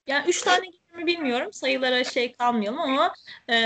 [0.07, 1.53] Yani üç tane kelime bilmiyorum.
[1.53, 3.15] Sayılara şey kalmayalım ama
[3.51, 3.57] e,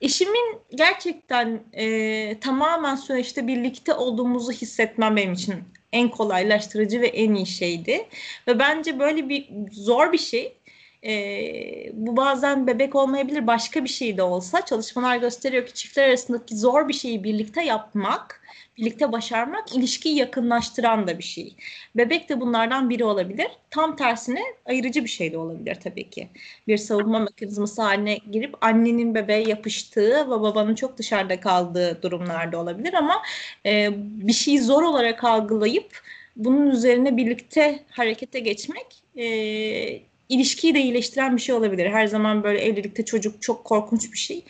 [0.00, 7.46] eşimin gerçekten e, tamamen süreçte birlikte olduğumuzu hissetmem benim için en kolaylaştırıcı ve en iyi
[7.46, 8.08] şeydi.
[8.48, 10.56] Ve bence böyle bir zor bir şey.
[11.04, 16.56] E, bu bazen bebek olmayabilir başka bir şey de olsa çalışmalar gösteriyor ki çiftler arasındaki
[16.56, 18.44] zor bir şeyi birlikte yapmak
[18.78, 21.56] birlikte başarmak ilişkiyi yakınlaştıran da bir şey.
[21.96, 23.48] Bebek de bunlardan biri olabilir.
[23.70, 26.28] Tam tersine ayırıcı bir şey de olabilir tabii ki.
[26.68, 32.94] Bir savunma mekanizması haline girip annenin bebeğe yapıştığı ve babanın çok dışarıda kaldığı durumlarda olabilir
[32.94, 33.22] ama
[33.66, 36.02] e, bir şeyi zor olarak algılayıp
[36.36, 41.90] bunun üzerine birlikte harekete geçmek e, ilişkiyi de iyileştiren bir şey olabilir.
[41.90, 44.44] Her zaman böyle evlilikte çocuk çok korkunç bir şey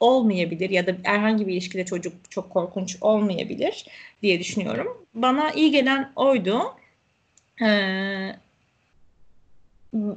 [0.00, 3.86] olmayabilir ya da herhangi bir ilişkide çocuk çok korkunç olmayabilir
[4.22, 5.06] diye düşünüyorum.
[5.14, 6.62] Bana iyi gelen oydu.
[7.62, 8.36] Ee,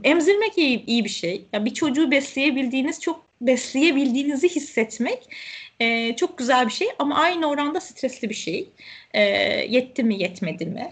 [0.03, 1.45] emzirmek iyi, iyi bir şey.
[1.53, 5.30] Ya bir çocuğu besleyebildiğiniz, çok besleyebildiğinizi hissetmek
[5.80, 8.70] e, çok güzel bir şey ama aynı oranda stresli bir şey.
[9.14, 9.22] E,
[9.70, 10.91] yetti mi, yetmedi mi?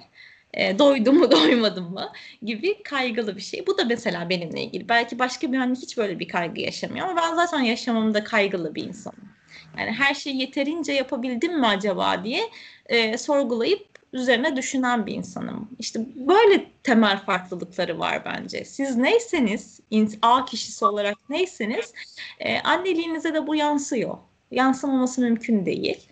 [0.55, 3.67] E, doydu mu doymadı mı gibi kaygılı bir şey.
[3.67, 4.89] Bu da mesela benimle ilgili.
[4.89, 8.83] Belki başka bir anne hiç böyle bir kaygı yaşamıyor ama ben zaten yaşamamda kaygılı bir
[8.83, 9.29] insanım.
[9.77, 12.49] Yani her şeyi yeterince yapabildim mi acaba diye
[12.85, 15.69] e, sorgulayıp üzerine düşünen bir insanım.
[15.79, 18.65] İşte böyle temel farklılıkları var bence.
[18.65, 19.79] Siz neyseniz,
[20.21, 21.93] A kişisi olarak neyseniz
[22.39, 24.17] e, anneliğinize de bu yansıyor.
[24.51, 26.07] Yansımaması mümkün değil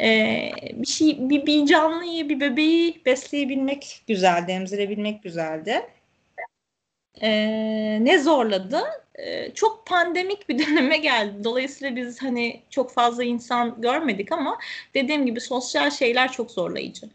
[0.00, 5.82] e, bir şey bir, bir canlıyı bir bebeği besleyebilmek güzeldi emzirebilmek güzeldi.
[7.22, 7.30] E,
[8.04, 8.82] ne zorladı?
[9.14, 11.44] E, çok pandemik bir döneme geldi.
[11.44, 14.58] Dolayısıyla biz hani çok fazla insan görmedik ama
[14.94, 17.06] dediğim gibi sosyal şeyler çok zorlayıcı.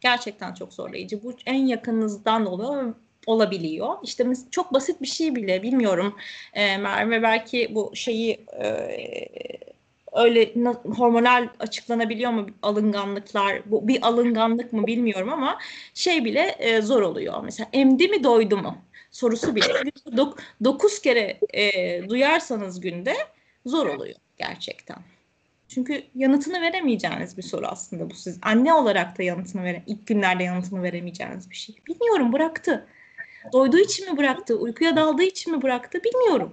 [0.00, 1.22] Gerçekten çok zorlayıcı.
[1.22, 2.94] Bu en yakınınızdan oluyor
[3.26, 3.96] olabiliyor.
[4.02, 6.16] İşte çok basit bir şey bile bilmiyorum
[6.54, 8.66] e, Merve belki bu şeyi e,
[10.12, 10.54] öyle
[10.96, 15.58] hormonal açıklanabiliyor mu alınganlıklar bu bir alınganlık mı bilmiyorum ama
[15.94, 18.76] şey bile e, zor oluyor mesela emdi mi doydu mu
[19.10, 19.66] sorusu bile
[20.16, 23.16] dok, dokuz kere e, duyarsanız günde
[23.66, 24.96] zor oluyor gerçekten.
[25.68, 28.38] Çünkü yanıtını veremeyeceğiniz bir soru aslında bu siz.
[28.42, 31.76] Anne olarak da yanıtını vere, ilk günlerde yanıtını veremeyeceğiniz bir şey.
[31.88, 32.86] Bilmiyorum bıraktı.
[33.52, 34.54] Doyduğu için mi bıraktı?
[34.58, 35.98] Uykuya daldığı için mi bıraktı?
[36.04, 36.52] Bilmiyorum.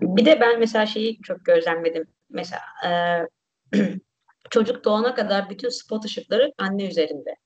[0.00, 2.06] Bir de ben mesela şeyi çok gözlemledim.
[2.30, 2.90] Mesela e,
[4.50, 7.36] çocuk doğana kadar bütün spot ışıkları anne üzerinde.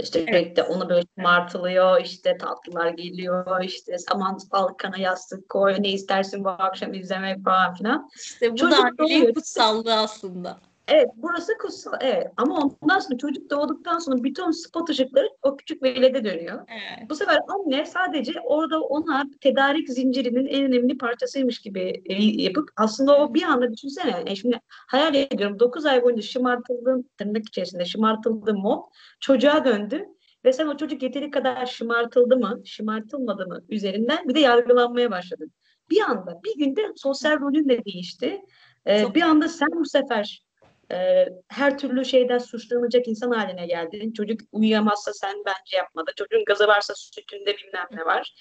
[0.00, 0.28] İşte evet.
[0.28, 6.44] sürekli ona böyle martılıyor, işte tatlılar geliyor, işte aman al kana yastık koy, ne istersin
[6.44, 8.10] bu akşam izlemek falan filan.
[8.16, 10.58] İşte bu Çocuk da anneliğin kutsallığı aslında.
[10.88, 15.82] Evet burası kutsal evet ama ondan sonra çocuk doğduktan sonra bütün spot ışıkları o küçük
[15.82, 16.68] velede dönüyor.
[16.68, 17.10] Evet.
[17.10, 23.18] Bu sefer anne sadece orada ona tedarik zincirinin en önemli parçasıymış gibi e, yapıp aslında
[23.18, 28.58] o bir anda düşünsene yani şimdi hayal ediyorum 9 ay boyunca şımartıldığın tırnak içerisinde şımartıldığın
[28.58, 28.82] mod
[29.20, 30.06] çocuğa döndü
[30.44, 35.52] ve sen o çocuk yeteri kadar şımartıldı mı şımartılmadı mı üzerinden bir de yargılanmaya başladın.
[35.90, 38.40] Bir anda bir günde sosyal rolün de değişti.
[38.86, 40.47] Ee, bir anda sen bu sefer
[40.92, 44.12] e, her türlü şeyden suçlanacak insan haline geldin.
[44.12, 46.10] Çocuk uyuyamazsa sen bence yapmadı.
[46.16, 48.34] Çocuğun gazı varsa sütünde bilmem ne var.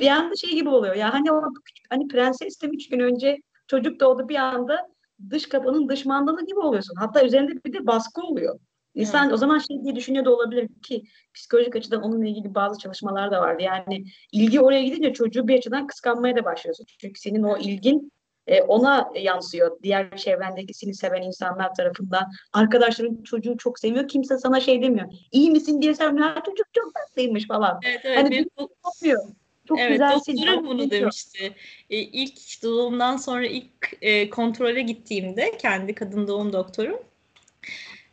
[0.00, 0.94] bir anda şey gibi oluyor.
[0.94, 1.42] Ya hani o
[1.90, 4.88] hani prenses de üç gün önce çocuk doğdu bir anda
[5.30, 6.94] dış kapının dış mandalı gibi oluyorsun.
[6.98, 8.58] Hatta üzerinde bir de baskı oluyor.
[8.94, 9.34] İnsan evet.
[9.34, 11.02] o zaman şey diye düşünüyor da olabilir ki
[11.34, 13.62] psikolojik açıdan onunla ilgili bazı çalışmalar da vardı.
[13.62, 16.86] Yani ilgi oraya gidince çocuğu bir açıdan kıskanmaya da başlıyorsun.
[17.00, 18.12] Çünkü senin o ilgin
[18.46, 19.78] e, ona yansıyor.
[19.82, 22.24] Diğer çevrendeki seni seven insanlar tarafından.
[22.52, 24.08] Arkadaşların çocuğu çok seviyor.
[24.08, 25.08] Kimse sana şey demiyor.
[25.32, 26.34] İyi misin diye sormuyor.
[26.34, 27.80] Çocuk çok tatlıymış falan.
[27.84, 28.18] Evet evet.
[28.18, 29.22] Hani benim çok yapmıyor.
[29.68, 30.36] Çok evet, güzelsin.
[30.36, 31.54] Doktorum bunu demişti.
[31.90, 36.98] E, ilk doğumdan sonra ilk e, kontrole gittiğimde kendi kadın doğum doktorum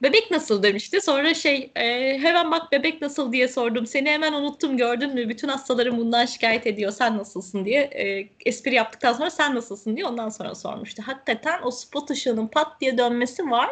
[0.02, 1.02] Bebek nasıl demişti.
[1.02, 3.86] Sonra şey e, hemen bak bebek nasıl diye sordum.
[3.86, 5.30] Seni hemen unuttum gördün mü?
[5.30, 6.92] Bütün hastalarım bundan şikayet ediyor.
[6.92, 7.82] Sen nasılsın diye.
[7.82, 11.04] E, espri yaptıktan sonra sen nasılsın diye ondan sonra sormuştu.
[11.06, 13.70] Hakikaten o spot ışığının pat diye dönmesi var.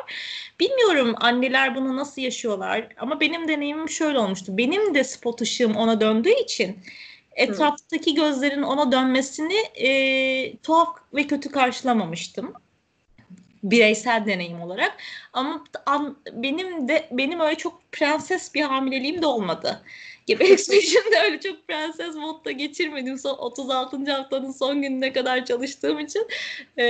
[0.60, 2.88] Bilmiyorum anneler bunu nasıl yaşıyorlar.
[2.98, 4.58] Ama benim deneyimim şöyle olmuştu.
[4.58, 6.80] Benim de spot ışığım ona döndüğü için
[7.32, 12.54] etraftaki gözlerin ona dönmesini e, tuhaf ve kötü karşılamamıştım
[13.64, 14.98] bireysel deneyim olarak.
[15.34, 19.82] Ama an, benim de benim öyle çok prenses bir hamileliğim de olmadı.
[20.26, 23.18] Gebelik sürecinde öyle çok prenses modda geçirmedim.
[23.18, 24.12] Son 36.
[24.12, 26.28] haftanın son gününe kadar çalıştığım için
[26.78, 26.84] e,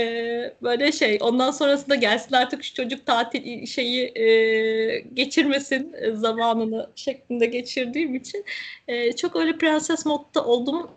[0.61, 1.18] böyle şey.
[1.22, 8.45] Ondan sonrasında gelsin artık şu çocuk tatil şeyi e, geçirmesin zamanını şeklinde geçirdiğim için
[8.88, 10.89] e, çok öyle prenses modda oldum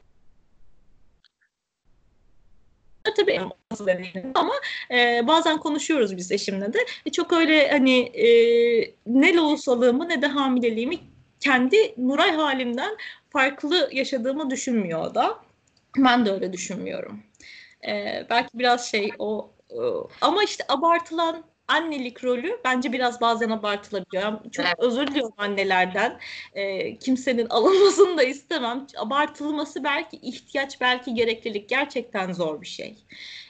[3.17, 3.41] tabii
[4.35, 4.55] ama
[4.91, 6.79] e, bazen konuşuyoruz biz eşimle de.
[7.07, 8.27] E, çok öyle hani e,
[9.07, 10.99] ne lohusalığımı ne de hamileliğimi
[11.41, 12.97] kendi Nuray halimden
[13.31, 15.39] farklı yaşadığımı düşünmüyor o da.
[15.97, 17.23] Ben de öyle düşünmüyorum.
[17.89, 19.79] E, belki biraz şey o e,
[20.21, 24.51] ama işte abartılan annelik rolü bence biraz bazen abartılabiliyor.
[24.53, 24.75] Çok evet.
[24.79, 26.18] özür diliyorum annelerden.
[26.55, 28.87] E, kimsenin alınmasını da istemem.
[28.97, 32.97] Abartılması belki ihtiyaç, belki gereklilik gerçekten zor bir şey.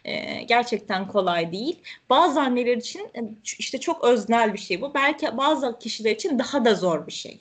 [0.05, 1.79] E, gerçekten kolay değil.
[2.11, 3.21] Bazı anneler için e,
[3.59, 4.95] işte çok öznel bir şey bu.
[4.95, 7.41] Belki bazı kişiler için daha da zor bir şey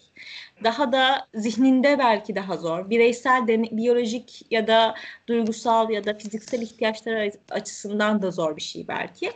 [0.63, 2.89] daha da zihninde belki daha zor.
[2.89, 4.95] Bireysel, biyolojik ya da
[5.27, 9.31] duygusal ya da fiziksel ihtiyaçlar açısından da zor bir şey belki.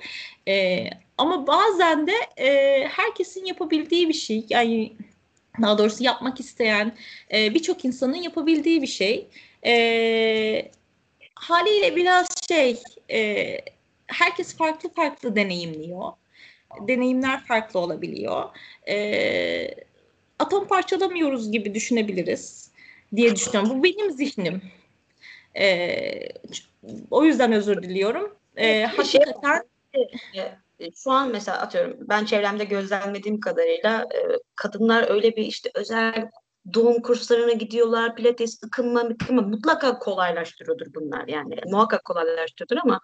[0.48, 0.86] E,
[1.18, 4.46] ama bazen de e, herkesin yapabildiği bir şey.
[4.50, 4.94] Yani
[5.62, 6.92] daha doğrusu yapmak isteyen
[7.34, 9.28] e, birçok insanın yapabildiği bir şey.
[9.66, 10.72] E,
[11.36, 13.58] haliyle biraz şey, e,
[14.08, 16.12] herkes farklı farklı deneyimliyor.
[16.88, 18.50] Deneyimler farklı olabiliyor.
[18.90, 18.96] E,
[20.46, 22.72] atom parçalamıyoruz gibi düşünebiliriz
[23.16, 23.70] diye düşünüyorum.
[23.70, 24.62] Bu benim zihnim.
[25.58, 26.12] E,
[27.12, 28.36] o yüzden özür diliyorum.
[28.56, 29.64] E, hakikaten
[30.80, 34.20] e, şu an mesela atıyorum ben çevremde gözlemlediğim kadarıyla e,
[34.56, 36.30] kadınlar öyle bir işte özel
[36.74, 41.56] doğum kurslarına gidiyorlar, pilates, ıkınma, ıkınma mutlaka kolaylaştırıyordur bunlar yani.
[41.66, 43.00] Muhakkak kolaylaştırıyordur ama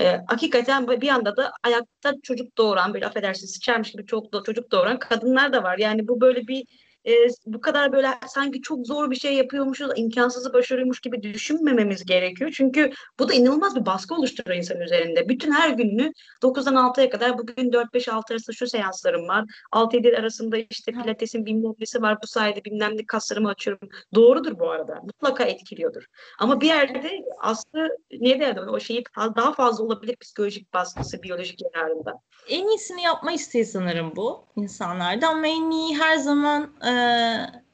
[0.00, 4.98] e, hakikaten bir anda da ayakta çocuk doğuran, böyle affedersiniz sıçarmış gibi çok çocuk doğuran
[4.98, 5.78] kadınlar da var.
[5.78, 6.64] Yani bu böyle bir
[7.06, 7.12] e,
[7.46, 12.50] bu kadar böyle sanki çok zor bir şey yapıyormuşuz, imkansızı başarıyormuş gibi düşünmememiz gerekiyor.
[12.54, 15.28] Çünkü bu da inanılmaz bir baskı oluşturuyor insan üzerinde.
[15.28, 19.44] Bütün her gününü 9'dan 6'ya kadar bugün 4-5-6 arası şu seanslarım var.
[19.72, 22.18] 6-7 arasında işte pilatesin bilmem nesi var.
[22.22, 23.88] Bu sayede bilmem ne kaslarımı açıyorum.
[24.14, 25.00] Doğrudur bu arada.
[25.02, 26.04] Mutlaka etkiliyordur.
[26.38, 27.88] Ama bir yerde aslı
[28.20, 29.04] ne derdi o şeyi
[29.36, 32.14] daha fazla olabilir psikolojik baskısı biyolojik yararında.
[32.48, 36.91] En iyisini yapma isteği sanırım bu insanlarda ama en iyi her zaman e,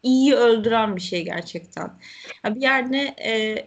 [0.03, 1.91] iyiyi öldüren bir şey gerçekten.
[2.47, 3.65] Bir yerde e,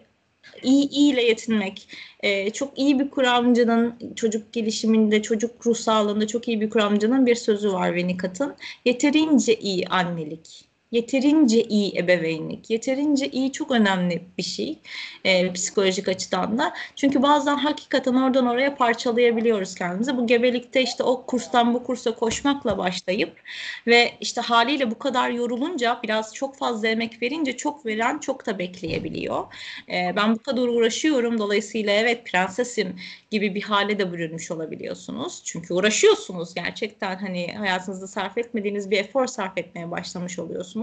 [0.64, 1.88] iyi iyiyle yetinmek.
[2.20, 7.36] E, çok iyi bir kuramcının çocuk gelişiminde, çocuk ruh sağlığında çok iyi bir kuramcının bir
[7.36, 8.56] sözü var Winnicott'ın.
[8.86, 14.80] Yeterince iyi annelik yeterince iyi ebeveynlik, yeterince iyi çok önemli bir şey
[15.26, 16.74] e, psikolojik açıdan da.
[16.96, 20.18] Çünkü bazen hakikaten oradan oraya parçalayabiliyoruz kendimizi.
[20.18, 23.42] Bu gebelikte işte o kurstan bu kursa koşmakla başlayıp
[23.88, 28.60] ve işte haliyle bu kadar yorulunca biraz çok fazla emek verince çok veren çok da
[28.60, 29.46] bekleyebiliyor.
[29.90, 32.96] E, ben bu kadar uğraşıyorum dolayısıyla evet prensesim
[33.32, 35.42] gibi bir hale de bürünmüş olabiliyorsunuz.
[35.44, 40.81] Çünkü uğraşıyorsunuz gerçekten hani hayatınızda sarf etmediğiniz bir efor sarf etmeye başlamış oluyorsunuz.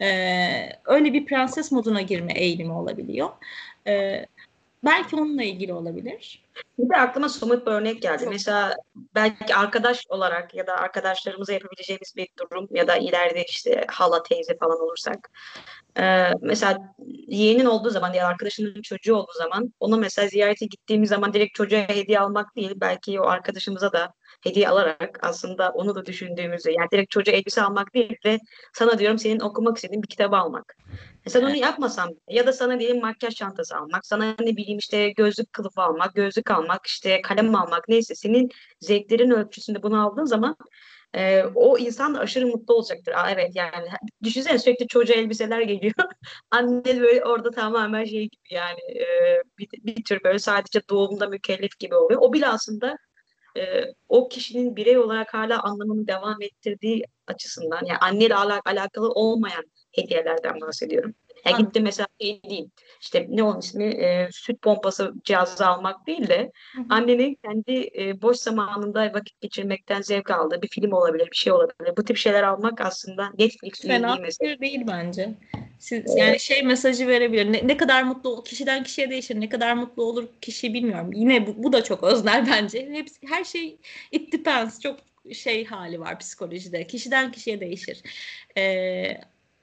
[0.00, 3.30] Ee, öyle bir prenses moduna girme eğilimi olabiliyor.
[3.86, 4.26] Ee,
[4.84, 6.44] belki onunla ilgili olabilir.
[6.78, 8.22] Bir de aklıma somut bir örnek geldi.
[8.24, 8.32] Çok.
[8.32, 8.76] Mesela
[9.14, 14.56] belki arkadaş olarak ya da arkadaşlarımıza yapabileceğimiz bir durum ya da ileride işte hala teyze
[14.56, 15.30] falan olursak.
[15.98, 16.94] Ee, mesela
[17.26, 21.80] yeğenin olduğu zaman ya arkadaşının çocuğu olduğu zaman onu mesela ziyarete gittiğimiz zaman direkt çocuğa
[21.80, 24.12] hediye almak değil belki o arkadaşımıza da
[24.42, 28.38] hediye alarak aslında onu da düşündüğümüzü yani direkt çocuğa elbise almak değil de
[28.72, 30.76] sana diyorum senin okumak istediğin bir kitabı almak.
[31.26, 35.10] E sen onu yapmasan ya da sana diyelim makyaj çantası almak, sana ne bileyim işte
[35.10, 40.56] gözlük kılıfı almak, gözlük almak, işte kalem almak neyse senin zevklerin ölçüsünde bunu aldığın zaman
[41.14, 43.12] e, o insan da aşırı mutlu olacaktır.
[43.12, 43.88] Aa, evet yani
[44.22, 45.94] düşünsene sürekli çocuğa elbiseler geliyor.
[46.50, 49.04] Anne böyle orada tamamen şey gibi yani e,
[49.58, 52.20] bir, bir tür böyle sadece doğumda mükellef gibi oluyor.
[52.22, 52.96] O bile aslında
[53.56, 59.64] e, o kişinin birey olarak hala anlamını devam ettirdiği açısından yani anneyle ala- alakalı olmayan
[59.92, 61.14] hediyelerden bahsediyorum.
[61.46, 61.66] Ya Anladım.
[61.66, 62.68] gitti mesela şey değil
[63.00, 66.84] işte ne onun ismi e, süt pompası cihazı almak değil de Hı hı.
[66.88, 71.96] annenin kendi e, boş zamanında vakit geçirmekten zevk aldığı bir film olabilir, bir şey olabilir.
[71.96, 74.60] Bu tip şeyler almak aslında Netflix Fena mesela.
[74.60, 75.34] değil bence.
[75.78, 77.52] Siz, yani şey mesajı verebilir.
[77.52, 79.40] Ne, ne kadar mutlu kişiden kişiye değişir.
[79.40, 81.10] Ne kadar mutlu olur kişi bilmiyorum.
[81.12, 82.88] Yine bu, bu da çok öznel bence.
[82.92, 83.78] Hepsi, her şey
[84.12, 84.80] it depends.
[84.80, 84.96] Çok
[85.32, 86.86] şey hali var psikolojide.
[86.86, 88.02] Kişiden kişiye değişir.
[88.56, 89.20] Ee,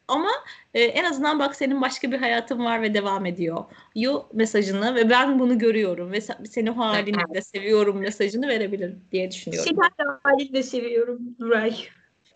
[0.08, 0.30] ama
[0.74, 3.66] e, en azından bak senin başka bir hayatın var ve devam ediyor.
[3.96, 9.32] Yo mesajını ve ben bunu görüyorum ve sen- seni o halinle seviyorum mesajını verebilir diye
[9.32, 9.70] düşünüyorum.
[9.70, 11.76] Seni de halinle seviyorum Nuray.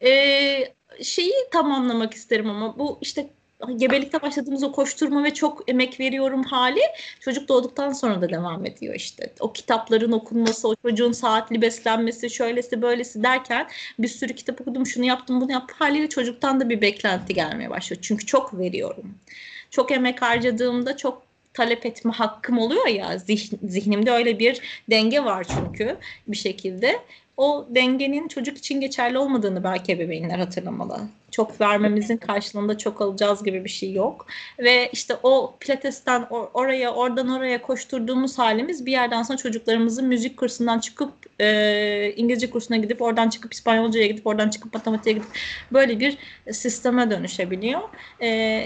[0.03, 3.30] Ee, şeyi tamamlamak isterim ama bu işte
[3.75, 6.81] gebelikte başladığımız o koşturma ve çok emek veriyorum hali
[7.19, 9.33] çocuk doğduktan sonra da devam ediyor işte.
[9.39, 13.67] O kitapların okunması, o çocuğun saatli beslenmesi, şöylesi böylesi derken
[13.99, 15.75] bir sürü kitap okudum, şunu yaptım, bunu yaptım.
[15.79, 18.01] Haliyle çocuktan da bir beklenti gelmeye başlıyor.
[18.01, 19.17] Çünkü çok veriyorum.
[19.71, 21.26] Çok emek harcadığımda çok
[21.57, 25.97] talep etme hakkım oluyor ya zih- zihnimde öyle bir denge var çünkü
[26.27, 26.99] bir şekilde
[27.37, 30.99] o dengenin çocuk için geçerli olmadığını belki ebeveynler hatırlamalı.
[31.31, 34.27] Çok vermemizin karşılığında çok alacağız gibi bir şey yok.
[34.59, 40.37] Ve işte o pilatesten or- oraya oradan oraya koşturduğumuz halimiz bir yerden sonra çocuklarımızın müzik
[40.37, 45.29] kursundan çıkıp e, İngilizce kursuna gidip oradan çıkıp İspanyolcaya gidip oradan çıkıp matematiğe gidip
[45.71, 46.17] böyle bir
[46.51, 47.81] sisteme dönüşebiliyor.
[48.21, 48.63] E,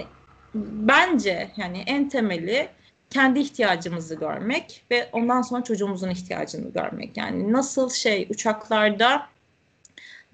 [0.55, 2.67] bence yani en temeli
[3.11, 7.17] kendi ihtiyacımızı görmek ve ondan sonra çocuğumuzun ihtiyacını görmek.
[7.17, 9.27] Yani nasıl şey uçaklarda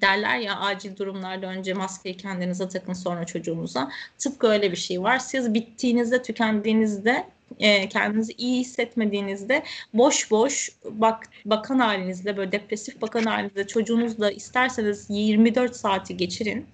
[0.01, 3.91] derler ya acil durumlarda önce maskeyi kendinize takın sonra çocuğunuza.
[4.17, 5.19] Tıpkı öyle bir şey var.
[5.19, 7.27] Siz bittiğinizde, tükendiğinizde
[7.59, 9.63] e, kendinizi iyi hissetmediğinizde
[9.93, 16.65] boş boş bak bakan halinizle böyle depresif bakan halinizle çocuğunuzla isterseniz 24 saati geçirin.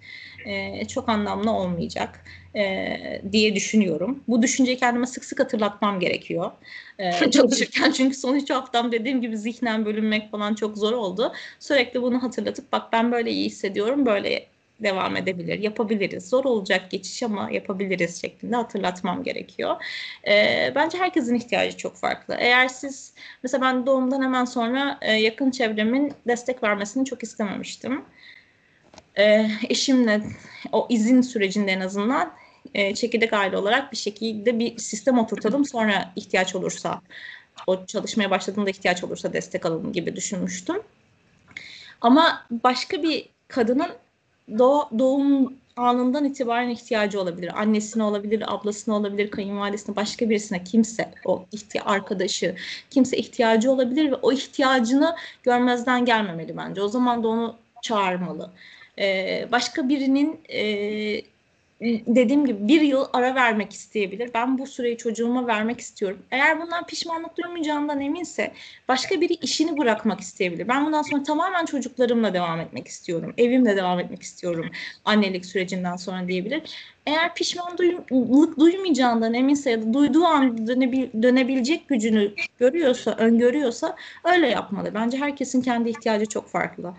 [0.46, 2.24] E, çok anlamlı olmayacak
[2.56, 4.24] e, diye düşünüyorum.
[4.28, 6.52] Bu düşünceyi kendime sık sık hatırlatmam gerekiyor
[7.00, 7.92] e, çalışırken.
[7.92, 11.34] Çünkü son 3 haftam dediğim gibi zihnen bölünmek falan çok zor oldu.
[11.60, 16.30] Sürekli bunu hatırlatıp bak ben böyle iyi hissediyorum, böyle devam edebilir, yapabiliriz.
[16.30, 19.76] Zor olacak geçiş ama yapabiliriz şeklinde hatırlatmam gerekiyor.
[20.28, 22.36] E, bence herkesin ihtiyacı çok farklı.
[22.40, 23.14] Eğer siz,
[23.44, 28.06] mesela ben doğumdan hemen sonra e, yakın çevremin destek vermesini çok istememiştim.
[29.18, 30.22] E, eşimle
[30.72, 32.34] o izin sürecinde en azından
[32.74, 37.02] e, çekirdek aile olarak bir şekilde bir sistem oturtalım sonra ihtiyaç olursa
[37.68, 40.82] o çalışmaya başladığında ihtiyaç olursa destek alalım gibi düşünmüştüm.
[42.02, 43.90] Ama başka bir kadının
[44.60, 47.62] doğ, doğum anından itibaren ihtiyacı olabilir.
[47.62, 52.56] Annesine olabilir, ablasına olabilir, kayınvalidesine, başka birisine, kimse, o ihti arkadaşı,
[52.90, 56.82] kimse ihtiyacı olabilir ve o ihtiyacını görmezden gelmemeli bence.
[56.82, 58.52] O zaman da onu çağırmalı.
[59.00, 60.62] Ee, başka birinin e,
[61.84, 64.30] dediğim gibi bir yıl ara vermek isteyebilir.
[64.34, 66.18] Ben bu süreyi çocuğuma vermek istiyorum.
[66.32, 68.54] Eğer bundan pişmanlık duymayacağından eminse
[68.88, 70.68] başka biri işini bırakmak isteyebilir.
[70.68, 73.34] Ben bundan sonra tamamen çocuklarımla devam etmek istiyorum.
[73.38, 74.66] Evimle devam etmek istiyorum
[75.06, 76.62] annelik sürecinden sonra diyebilir.
[77.06, 84.94] Eğer pişmanlık duymayacağından eminse ya da duyduğu an dönebil, dönebilecek gücünü görüyorsa, öngörüyorsa öyle yapmalı.
[84.94, 86.94] Bence herkesin kendi ihtiyacı çok farklı.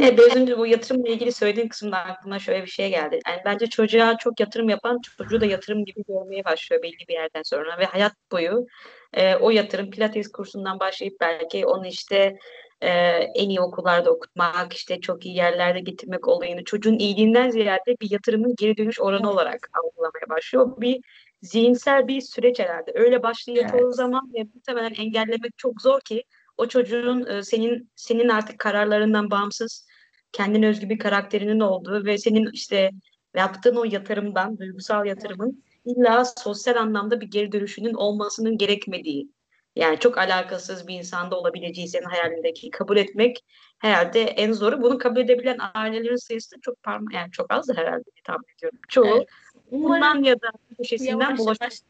[0.00, 3.20] Evet, biraz önce bu yatırımla ilgili söylediğin kısımda aklıma şöyle bir şey geldi.
[3.28, 7.42] Yani bence çocuğa çok yatırım yapan çocuğu da yatırım gibi görmeye başlıyor belli bir yerden
[7.42, 8.66] sonra ve hayat boyu
[9.12, 12.38] e, o yatırım pilates kursundan başlayıp belki onu işte
[12.80, 12.88] e,
[13.34, 18.54] en iyi okullarda okutmak, işte çok iyi yerlerde getirmek olayını çocuğun iyiliğinden ziyade bir yatırımın
[18.58, 20.80] geri dönüş oranı olarak algılamaya başlıyor.
[20.80, 21.00] Bir
[21.42, 22.92] zihinsel bir süreç herhalde.
[22.94, 23.80] Öyle başlıyor Evet.
[23.80, 26.24] çoğu zaman ve muhtemelen engellemek çok zor ki
[26.56, 29.87] o çocuğun e, senin senin artık kararlarından bağımsız
[30.32, 32.90] kendine özgü bir karakterinin olduğu ve senin işte
[33.36, 39.28] yaptığın o yatırımdan, duygusal yatırımın illa sosyal anlamda bir geri dönüşünün olmasının gerekmediği.
[39.76, 43.44] Yani çok alakasız bir insanda olabileceği senin hayalindeki kabul etmek
[43.78, 44.82] herhalde en zoru.
[44.82, 48.78] Bunu kabul edebilen ailelerin sayısı çok parma yani çok azdır herhalde tahmin ediyorum.
[48.88, 49.28] Çoğu Evet.
[49.70, 51.80] bundan ya da köşesinden yavaş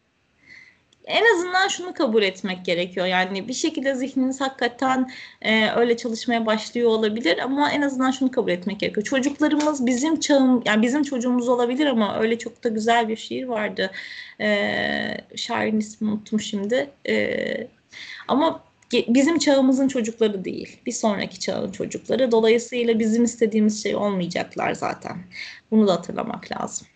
[1.09, 3.07] en azından şunu kabul etmek gerekiyor.
[3.07, 5.11] Yani bir şekilde zihniniz hakikaten
[5.43, 9.07] e, öyle çalışmaya başlıyor olabilir ama en azından şunu kabul etmek gerekiyor.
[9.07, 13.91] Çocuklarımız bizim çağım, yani bizim çocuğumuz olabilir ama öyle çok da güzel bir şiir vardı.
[14.41, 14.49] E,
[15.37, 16.91] şairin ismini unuttum şimdi.
[17.09, 17.69] E,
[18.29, 20.81] ama bizim çağımızın çocukları değil.
[20.87, 22.33] Bir sonraki çağın çocukları.
[22.33, 25.17] Dolayısıyla bizim istediğimiz şey olmayacaklar zaten.
[25.71, 26.87] Bunu da hatırlamak lazım.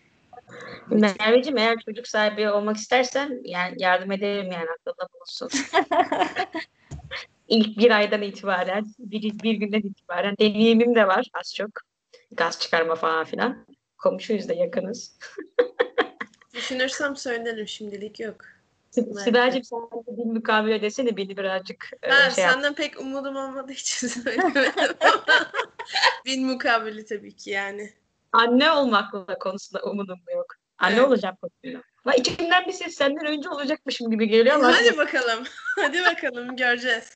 [0.91, 5.51] Merveciğim eğer çocuk sahibi olmak istersen yani yardım ederim yani aklında bulunsun.
[7.49, 11.71] İlk bir aydan itibaren, bir, bir günden itibaren deneyimim de var az çok.
[12.31, 13.67] Gaz çıkarma falan filan.
[13.99, 15.19] Komşuyuz da yakınız.
[16.55, 18.37] Düşünürsem söylerim şimdilik yok.
[18.91, 22.77] Sibel'cim sen de bir mukabele desene beni birazcık ha, şey Senden yap.
[22.77, 24.97] pek umudum olmadığı için söylemedim
[26.25, 27.93] bin mukabele tabii ki yani.
[28.33, 30.47] Anne olmakla konusunda umudum yok.
[30.79, 31.05] Anne evet.
[31.05, 31.85] olacağım konusunda.
[32.05, 34.73] Ama içimden bir ses senden önce olacakmışım gibi geliyor ama.
[34.73, 35.45] Hadi bakalım.
[35.81, 37.11] Hadi bakalım göreceğiz.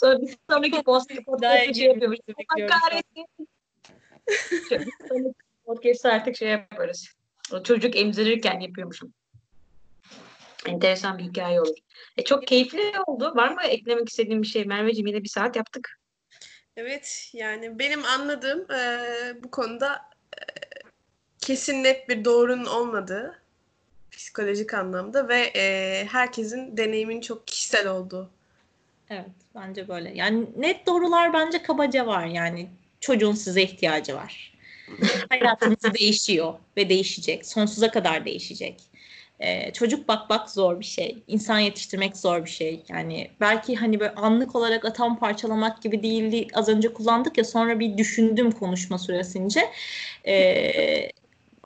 [0.00, 2.18] Sonra bir sonraki podcast'ı şey yapıyormuş.
[2.68, 3.26] Kahretsin.
[5.66, 7.08] Podcast'ı artık şey yaparız.
[7.52, 9.12] O çocuk emzirirken yapıyormuşum.
[10.66, 11.76] Enteresan bir hikaye olur.
[12.16, 13.32] E, çok keyifli oldu.
[13.36, 14.64] Var mı eklemek istediğim bir şey?
[14.64, 15.98] Merveciğim yine bir saat yaptık.
[16.76, 18.98] Evet yani benim anladığım e,
[19.42, 20.40] bu konuda e,
[21.38, 23.42] kesin net bir doğrunun olmadığı
[24.10, 28.30] psikolojik anlamda ve e, herkesin deneyimin çok kişisel olduğu.
[29.10, 30.12] Evet bence böyle.
[30.14, 32.70] Yani net doğrular bence kabaca var yani
[33.00, 34.52] çocuğun size ihtiyacı var.
[35.28, 37.46] Hayatınız değişiyor ve değişecek.
[37.46, 38.80] Sonsuza kadar değişecek.
[39.40, 41.22] Ee, çocuk bakmak zor bir şey.
[41.26, 42.82] İnsan yetiştirmek zor bir şey.
[42.88, 46.46] Yani belki hani böyle anlık olarak atom parçalamak gibi değildi.
[46.54, 49.60] Az önce kullandık ya sonra bir düşündüm konuşma süresince.
[50.26, 51.10] Ee,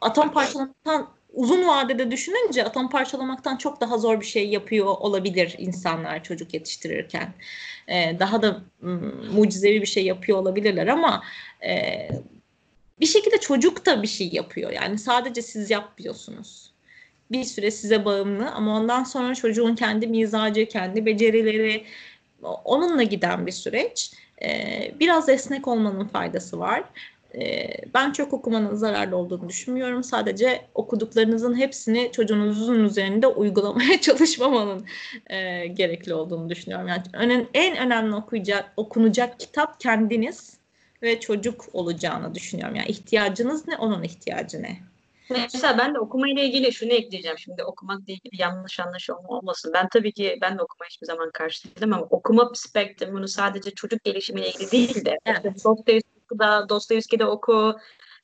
[0.00, 6.24] atom parçalamaktan uzun vadede düşününce atom parçalamaktan çok daha zor bir şey yapıyor olabilir insanlar
[6.24, 7.34] çocuk yetiştirirken.
[7.88, 8.60] Ee, daha da
[9.32, 11.22] mucizevi bir şey yapıyor olabilirler ama
[11.66, 12.08] e,
[13.00, 14.70] bir şekilde çocuk da bir şey yapıyor.
[14.70, 16.69] Yani sadece siz yapmıyorsunuz.
[17.30, 21.84] Bir süre size bağımlı ama ondan sonra çocuğun kendi mizacı, kendi becerileri
[22.42, 24.12] onunla giden bir süreç.
[24.42, 26.84] Ee, biraz esnek olmanın faydası var.
[27.34, 30.04] Ee, ben çok okumanın zararlı olduğunu düşünmüyorum.
[30.04, 34.86] Sadece okuduklarınızın hepsini çocuğunuzun üzerinde uygulamaya çalışmamanın
[35.26, 36.88] e, gerekli olduğunu düşünüyorum.
[36.88, 40.60] Yani en önemli okuyacak, okunacak kitap kendiniz
[41.02, 42.74] ve çocuk olacağını düşünüyorum.
[42.74, 44.89] Yani ihtiyacınız ne, onun ihtiyacı ne?
[45.30, 47.38] Mesela ben de okuma ile ilgili şunu ekleyeceğim.
[47.38, 49.72] Şimdi okumakla ilgili yanlış anlaşılma olmasın.
[49.74, 54.04] Ben tabii ki ben de okuma hiçbir zaman karşı değilim ama okuma spektrumunu sadece çocuk
[54.04, 55.64] gelişimiyle ilgili değil de evet.
[55.64, 57.76] Dostoyevski'de, Dostoyevski'de oku,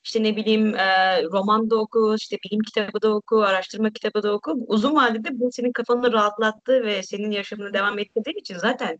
[0.06, 4.32] işte ne bileyim e, roman da oku, işte bilim kitabı da oku, araştırma kitabı da
[4.32, 4.54] oku.
[4.66, 8.98] Uzun vadede bu senin kafanı rahatlattı ve senin yaşamını devam ettirdiği için zaten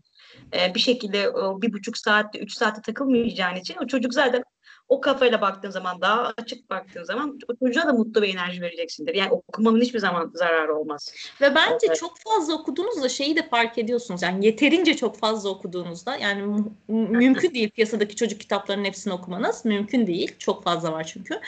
[0.54, 4.42] e, bir şekilde o bir buçuk saatte, üç saatte takılmayacağın için o çocuk zaten
[4.88, 9.14] o kafayla baktığın zaman daha açık baktığın zaman o çocuğa da mutlu bir enerji vereceksindir.
[9.14, 11.12] Yani okumanın hiçbir zaman zararı olmaz.
[11.40, 11.96] Ve bence evet.
[11.96, 14.22] çok fazla okuduğunuzda şeyi de fark ediyorsunuz.
[14.22, 19.64] Yani yeterince çok fazla okuduğunuzda yani mümkün değil piyasadaki çocuk kitaplarının hepsini okumanız.
[19.64, 20.34] Mümkün değil.
[20.38, 21.40] Çok fazla var çünkü.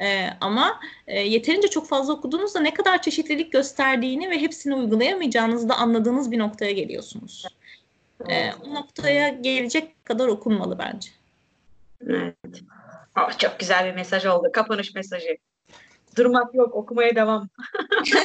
[0.00, 5.76] Ee, ama e, yeterince çok fazla okuduğunuzda ne kadar çeşitlilik gösterdiğini ve hepsini uygulayamayacağınızı da
[5.76, 7.46] anladığınız bir noktaya geliyorsunuz.
[8.28, 11.17] Ee, o noktaya gelecek kadar okunmalı bence.
[12.06, 12.62] Evet.
[13.18, 14.50] Oh, çok güzel bir mesaj oldu.
[14.52, 15.36] Kapanış mesajı.
[16.16, 17.48] Durmak yok, okumaya devam.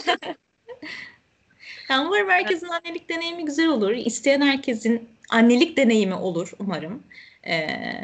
[1.90, 3.92] yani umarım herkesin annelik deneyimi güzel olur.
[3.92, 7.04] İsteyen herkesin annelik deneyimi olur umarım.
[7.48, 8.04] Ee,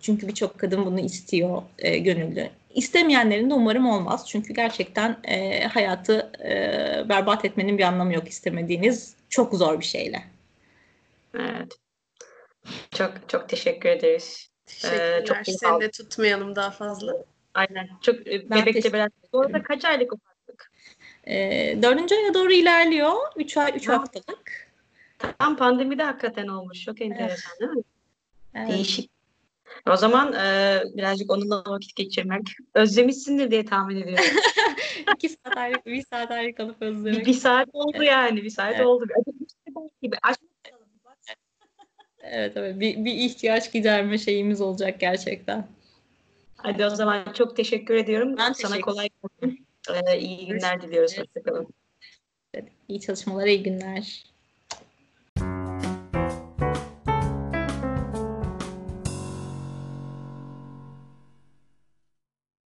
[0.00, 2.50] çünkü birçok kadın bunu istiyor e, gönüllü.
[2.74, 4.24] İstemeyenlerin de umarım olmaz.
[4.28, 10.22] Çünkü gerçekten e, hayatı e, berbat etmenin bir anlamı yok istemediğiniz çok zor bir şeyle.
[11.34, 11.78] Evet.
[12.90, 14.50] Çok çok teşekkür ederiz.
[14.66, 15.22] Teşekkürler.
[15.22, 17.24] Ee, çok Seni de tutmayalım daha fazla.
[17.54, 17.88] Aynen.
[18.02, 19.10] Çok e, ben bebekte biraz.
[19.32, 20.72] Bu arada kaç aylık ufaklık?
[21.26, 23.14] Ee, dördüncü aya doğru ilerliyor.
[23.36, 23.92] Üç ay, üç ha.
[23.92, 24.68] haftalık.
[25.38, 26.84] Tam pandemide hakikaten olmuş.
[26.84, 27.82] Çok enteresan değil mi?
[28.54, 28.70] Evet.
[28.70, 29.10] Değişik.
[29.90, 32.42] O zaman e, birazcık onunla vakit geçirmek.
[32.74, 34.24] Özlemişsindir diye tahmin ediyorum.
[35.14, 37.20] İki saat ayrı, bir saat ayrı kalıp özlemek.
[37.20, 38.42] Bir, bir saat oldu yani.
[38.42, 38.86] Bir saat evet.
[38.86, 39.06] oldu.
[40.02, 40.16] Gibi.
[42.30, 45.66] Evet evet bir, bir ihtiyaç giderme şeyimiz olacak gerçekten.
[46.56, 48.36] Hadi o zaman çok teşekkür ediyorum.
[48.38, 49.66] Ben Sana teşekkür kolay gelsin.
[49.90, 51.18] Ee, iyi günler diliyoruz.
[51.18, 51.68] Hoşçakalın.
[52.88, 54.24] İyi çalışmalar, iyi günler.